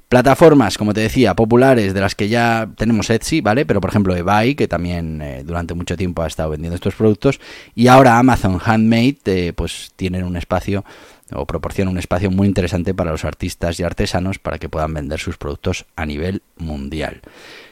Plataformas, 0.08 0.76
como 0.76 0.92
te 0.92 0.98
decía, 0.98 1.36
populares, 1.36 1.94
de 1.94 2.00
las 2.00 2.16
que 2.16 2.28
ya 2.28 2.68
tenemos 2.76 3.08
Etsy, 3.08 3.40
¿vale? 3.40 3.66
Pero 3.66 3.80
por 3.80 3.90
ejemplo 3.90 4.16
eBay, 4.16 4.56
que 4.56 4.66
también 4.66 5.22
eh, 5.22 5.44
durante 5.44 5.74
mucho 5.74 5.96
tiempo 5.96 6.22
ha 6.22 6.26
estado 6.26 6.50
vendiendo 6.50 6.74
estos 6.74 6.96
productos, 6.96 7.38
y 7.76 7.86
ahora 7.86 8.18
Amazon 8.18 8.58
Handmade, 8.60 9.18
eh, 9.26 9.52
pues 9.52 9.92
tienen 9.94 10.24
un 10.24 10.36
espacio 10.36 10.84
o 11.32 11.46
proporciona 11.46 11.92
un 11.92 11.98
espacio 11.98 12.32
muy 12.32 12.48
interesante 12.48 12.94
para 12.94 13.12
los 13.12 13.24
artistas 13.24 13.78
y 13.78 13.84
artesanos 13.84 14.40
para 14.40 14.58
que 14.58 14.68
puedan 14.68 14.92
vender 14.92 15.20
sus 15.20 15.36
productos 15.36 15.86
a 15.94 16.04
nivel 16.04 16.42
mundial. 16.56 17.20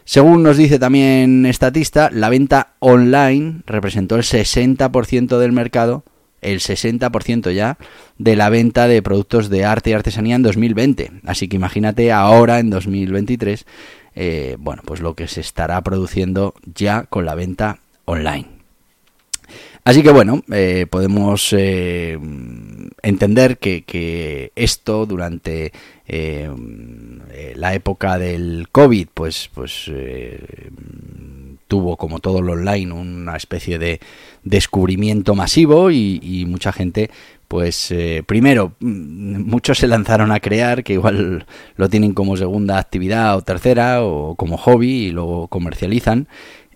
Según 0.08 0.42
nos 0.42 0.56
dice 0.56 0.78
también 0.78 1.44
Estatista, 1.44 2.08
la 2.10 2.30
venta 2.30 2.72
online 2.78 3.60
representó 3.66 4.16
el 4.16 4.22
60% 4.22 5.36
del 5.36 5.52
mercado, 5.52 6.02
el 6.40 6.60
60% 6.60 7.52
ya, 7.52 7.76
de 8.16 8.34
la 8.34 8.48
venta 8.48 8.88
de 8.88 9.02
productos 9.02 9.50
de 9.50 9.66
arte 9.66 9.90
y 9.90 9.92
artesanía 9.92 10.36
en 10.36 10.42
2020. 10.42 11.10
Así 11.26 11.46
que 11.46 11.56
imagínate 11.56 12.10
ahora 12.10 12.58
en 12.58 12.70
2023, 12.70 13.66
eh, 14.14 14.56
bueno, 14.58 14.80
pues 14.82 15.00
lo 15.00 15.12
que 15.12 15.28
se 15.28 15.42
estará 15.42 15.78
produciendo 15.82 16.54
ya 16.74 17.02
con 17.02 17.26
la 17.26 17.34
venta 17.34 17.80
online. 18.06 18.57
Así 19.84 20.02
que 20.02 20.10
bueno, 20.10 20.42
eh, 20.52 20.86
podemos 20.90 21.52
eh, 21.56 22.18
entender 23.02 23.58
que, 23.58 24.52
esto 24.54 25.06
durante 25.06 25.72
eh, 26.06 26.50
la 27.54 27.74
época 27.74 28.18
del 28.18 28.68
COVID, 28.70 29.08
pues, 29.14 29.50
pues 29.54 29.90
tuvo 31.68 31.96
como 31.96 32.18
todo 32.18 32.42
lo 32.42 32.52
online 32.52 32.92
una 32.92 33.36
especie 33.36 33.78
de 33.78 34.00
descubrimiento 34.42 35.34
masivo 35.34 35.90
y, 35.90 36.44
mucha 36.48 36.72
gente 36.72 37.10
pues 37.46 37.94
primero 38.26 38.72
mm, 38.80 39.42
muchos 39.48 39.78
se 39.78 39.86
lanzaron 39.86 40.32
a 40.32 40.40
crear 40.40 40.84
que 40.84 40.94
igual 40.94 41.46
lo 41.76 41.88
tienen 41.88 42.12
como 42.12 42.36
segunda 42.36 42.78
actividad 42.78 43.36
o 43.36 43.42
tercera 43.42 44.02
o 44.02 44.34
como 44.34 44.58
hobby 44.58 45.06
y 45.06 45.10
luego 45.12 45.48
comercializan 45.48 46.28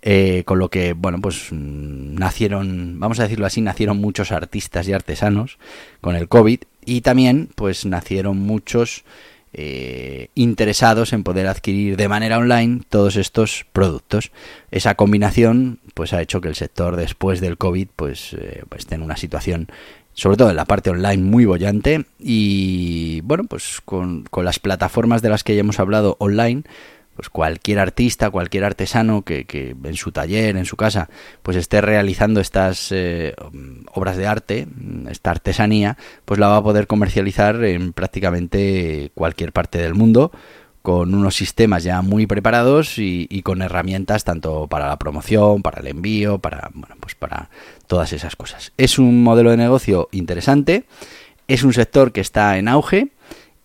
eh, 0.05 0.43
con 0.45 0.59
lo 0.59 0.69
que, 0.69 0.91
bueno, 0.91 1.19
pues 1.21 1.47
mm, 1.51 2.15
nacieron, 2.15 2.99
vamos 2.99 3.21
a 3.21 3.23
decirlo 3.23 3.45
así, 3.45 3.61
nacieron 3.61 4.01
muchos 4.01 4.33
artistas 4.33 4.85
y 4.89 4.93
artesanos 4.93 5.57
con 6.01 6.17
el 6.17 6.27
COVID 6.27 6.59
y 6.85 6.99
también, 7.01 7.47
pues 7.55 7.85
nacieron 7.85 8.37
muchos 8.37 9.05
eh, 9.53 10.27
interesados 10.35 11.13
en 11.13 11.23
poder 11.23 11.47
adquirir 11.47 11.95
de 11.95 12.09
manera 12.09 12.37
online 12.37 12.81
todos 12.89 13.15
estos 13.15 13.65
productos. 13.71 14.33
Esa 14.71 14.95
combinación, 14.95 15.79
pues 15.93 16.11
ha 16.11 16.21
hecho 16.21 16.41
que 16.41 16.49
el 16.49 16.55
sector 16.55 16.97
después 16.97 17.39
del 17.39 17.57
COVID, 17.57 17.87
pues, 17.95 18.33
eh, 18.33 18.63
pues 18.67 18.81
esté 18.81 18.95
en 18.95 19.03
una 19.03 19.15
situación 19.15 19.69
sobre 20.15 20.37
todo 20.37 20.51
en 20.51 20.55
la 20.57 20.65
parte 20.65 20.91
online 20.91 21.23
muy 21.23 21.45
bollante 21.45 22.05
y 22.19 23.21
bueno, 23.21 23.45
pues 23.45 23.81
con, 23.83 24.25
con 24.25 24.45
las 24.45 24.59
plataformas 24.59 25.23
de 25.23 25.29
las 25.29 25.43
que 25.43 25.55
ya 25.55 25.61
hemos 25.61 25.79
hablado 25.79 26.17
online, 26.19 26.65
pues 27.15 27.29
cualquier 27.29 27.79
artista, 27.79 28.29
cualquier 28.29 28.63
artesano 28.63 29.21
que, 29.21 29.45
que, 29.45 29.75
en 29.83 29.95
su 29.95 30.11
taller, 30.11 30.57
en 30.57 30.65
su 30.65 30.75
casa, 30.75 31.09
pues 31.41 31.57
esté 31.57 31.81
realizando 31.81 32.39
estas 32.39 32.91
eh, 32.91 33.35
obras 33.93 34.17
de 34.17 34.27
arte, 34.27 34.67
esta 35.09 35.31
artesanía, 35.31 35.97
pues 36.25 36.39
la 36.39 36.47
va 36.47 36.57
a 36.57 36.63
poder 36.63 36.87
comercializar 36.87 37.63
en 37.63 37.93
prácticamente 37.93 39.11
cualquier 39.13 39.51
parte 39.51 39.77
del 39.77 39.93
mundo 39.93 40.31
con 40.81 41.15
unos 41.15 41.35
sistemas 41.35 41.83
ya 41.83 42.01
muy 42.01 42.27
preparados 42.27 42.99
y, 42.99 43.25
y, 43.29 43.41
con 43.41 43.61
herramientas 43.61 44.25
tanto 44.25 44.67
para 44.67 44.89
la 44.89 44.99
promoción, 44.99 45.61
para 45.61 45.79
el 45.79 45.87
envío, 45.87 46.39
para 46.39 46.71
bueno, 46.73 46.95
pues 46.99 47.15
para 47.15 47.49
todas 47.87 48.11
esas 48.11 48.35
cosas. 48.35 48.73
Es 48.77 48.99
un 48.99 49.23
modelo 49.23 49.51
de 49.51 49.57
negocio 49.57 50.09
interesante, 50.11 50.83
es 51.47 51.63
un 51.63 51.71
sector 51.71 52.11
que 52.11 52.19
está 52.19 52.57
en 52.57 52.67
auge 52.67 53.09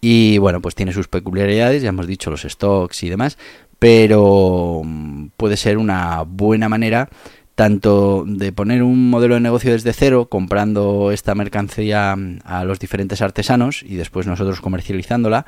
y 0.00 0.38
bueno, 0.38 0.60
pues 0.60 0.74
tiene 0.74 0.92
sus 0.92 1.08
peculiaridades, 1.08 1.82
ya 1.82 1.88
hemos 1.88 2.06
dicho 2.06 2.30
los 2.30 2.42
stocks 2.42 3.02
y 3.02 3.08
demás, 3.08 3.38
pero 3.78 4.82
mm, 4.84 5.28
puede 5.36 5.56
ser 5.56 5.78
una 5.78 6.22
buena 6.22 6.68
manera 6.68 7.08
tanto 7.54 8.24
de 8.24 8.52
poner 8.52 8.84
un 8.84 9.10
modelo 9.10 9.34
de 9.34 9.40
negocio 9.40 9.72
desde 9.72 9.92
cero, 9.92 10.28
comprando 10.28 11.10
esta 11.10 11.34
mercancía 11.34 12.14
mm, 12.14 12.40
a 12.44 12.64
los 12.64 12.78
diferentes 12.78 13.20
artesanos 13.20 13.82
y 13.82 13.96
después 13.96 14.26
nosotros 14.26 14.60
comercializándola, 14.60 15.44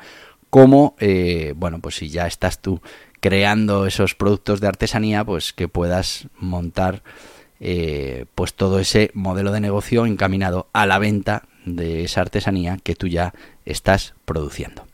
como, 0.49 0.95
eh, 0.99 1.53
bueno, 1.55 1.79
pues 1.79 1.95
si 1.95 2.09
ya 2.09 2.27
estás 2.27 2.61
tú 2.61 2.81
creando 3.21 3.85
esos 3.85 4.15
productos 4.15 4.59
de 4.59 4.67
artesanía, 4.67 5.23
pues 5.23 5.53
que 5.53 5.69
puedas 5.69 6.27
montar 6.37 7.01
eh, 7.61 8.25
pues 8.35 8.55
todo 8.55 8.79
ese 8.79 9.11
modelo 9.13 9.53
de 9.53 9.61
negocio 9.61 10.05
encaminado 10.05 10.67
a 10.73 10.85
la 10.85 10.99
venta 10.99 11.43
de 11.65 12.03
esa 12.03 12.21
artesanía 12.21 12.77
que 12.83 12.95
tú 12.95 13.07
ya 13.07 13.33
estás 13.65 14.13
produciendo. 14.25 14.85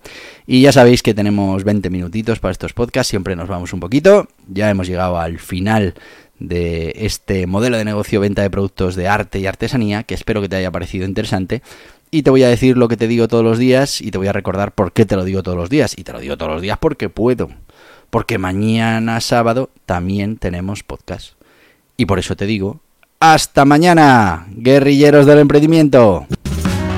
Y 0.45 0.61
ya 0.61 0.71
sabéis 0.71 1.03
que 1.03 1.13
tenemos 1.13 1.63
20 1.63 1.89
minutitos 1.89 2.39
para 2.39 2.51
estos 2.51 2.73
podcasts, 2.73 3.09
siempre 3.09 3.35
nos 3.35 3.47
vamos 3.47 3.73
un 3.73 3.79
poquito, 3.79 4.27
ya 4.47 4.69
hemos 4.69 4.87
llegado 4.87 5.19
al 5.19 5.39
final 5.39 5.93
de 6.39 6.93
este 6.95 7.47
modelo 7.47 7.77
de 7.77 7.85
negocio 7.85 8.19
venta 8.19 8.41
de 8.41 8.49
productos 8.49 8.95
de 8.95 9.07
arte 9.07 9.39
y 9.39 9.47
artesanía, 9.47 10.03
que 10.03 10.13
espero 10.13 10.41
que 10.41 10.49
te 10.49 10.55
haya 10.55 10.71
parecido 10.71 11.05
interesante. 11.05 11.61
Y 12.09 12.23
te 12.23 12.29
voy 12.29 12.43
a 12.43 12.47
decir 12.47 12.77
lo 12.77 12.87
que 12.87 12.95
te 12.95 13.07
digo 13.07 13.27
todos 13.27 13.43
los 13.43 13.57
días 13.57 13.99
y 13.99 14.11
te 14.11 14.17
voy 14.17 14.27
a 14.27 14.33
recordar 14.33 14.71
por 14.71 14.93
qué 14.93 15.05
te 15.05 15.17
lo 15.17 15.25
digo 15.25 15.43
todos 15.43 15.57
los 15.57 15.69
días. 15.69 15.93
Y 15.97 16.03
te 16.03 16.13
lo 16.13 16.19
digo 16.19 16.37
todos 16.37 16.53
los 16.53 16.61
días 16.61 16.77
porque 16.77 17.09
puedo. 17.09 17.49
Porque 18.09 18.37
mañana 18.37 19.19
sábado 19.19 19.69
también 19.85 20.37
tenemos 20.37 20.83
podcast. 20.83 21.33
Y 21.97 22.05
por 22.05 22.19
eso 22.19 22.37
te 22.37 22.45
digo, 22.45 22.79
hasta 23.19 23.65
mañana, 23.65 24.47
guerrilleros 24.51 25.25
del 25.25 25.39
emprendimiento. 25.39 26.27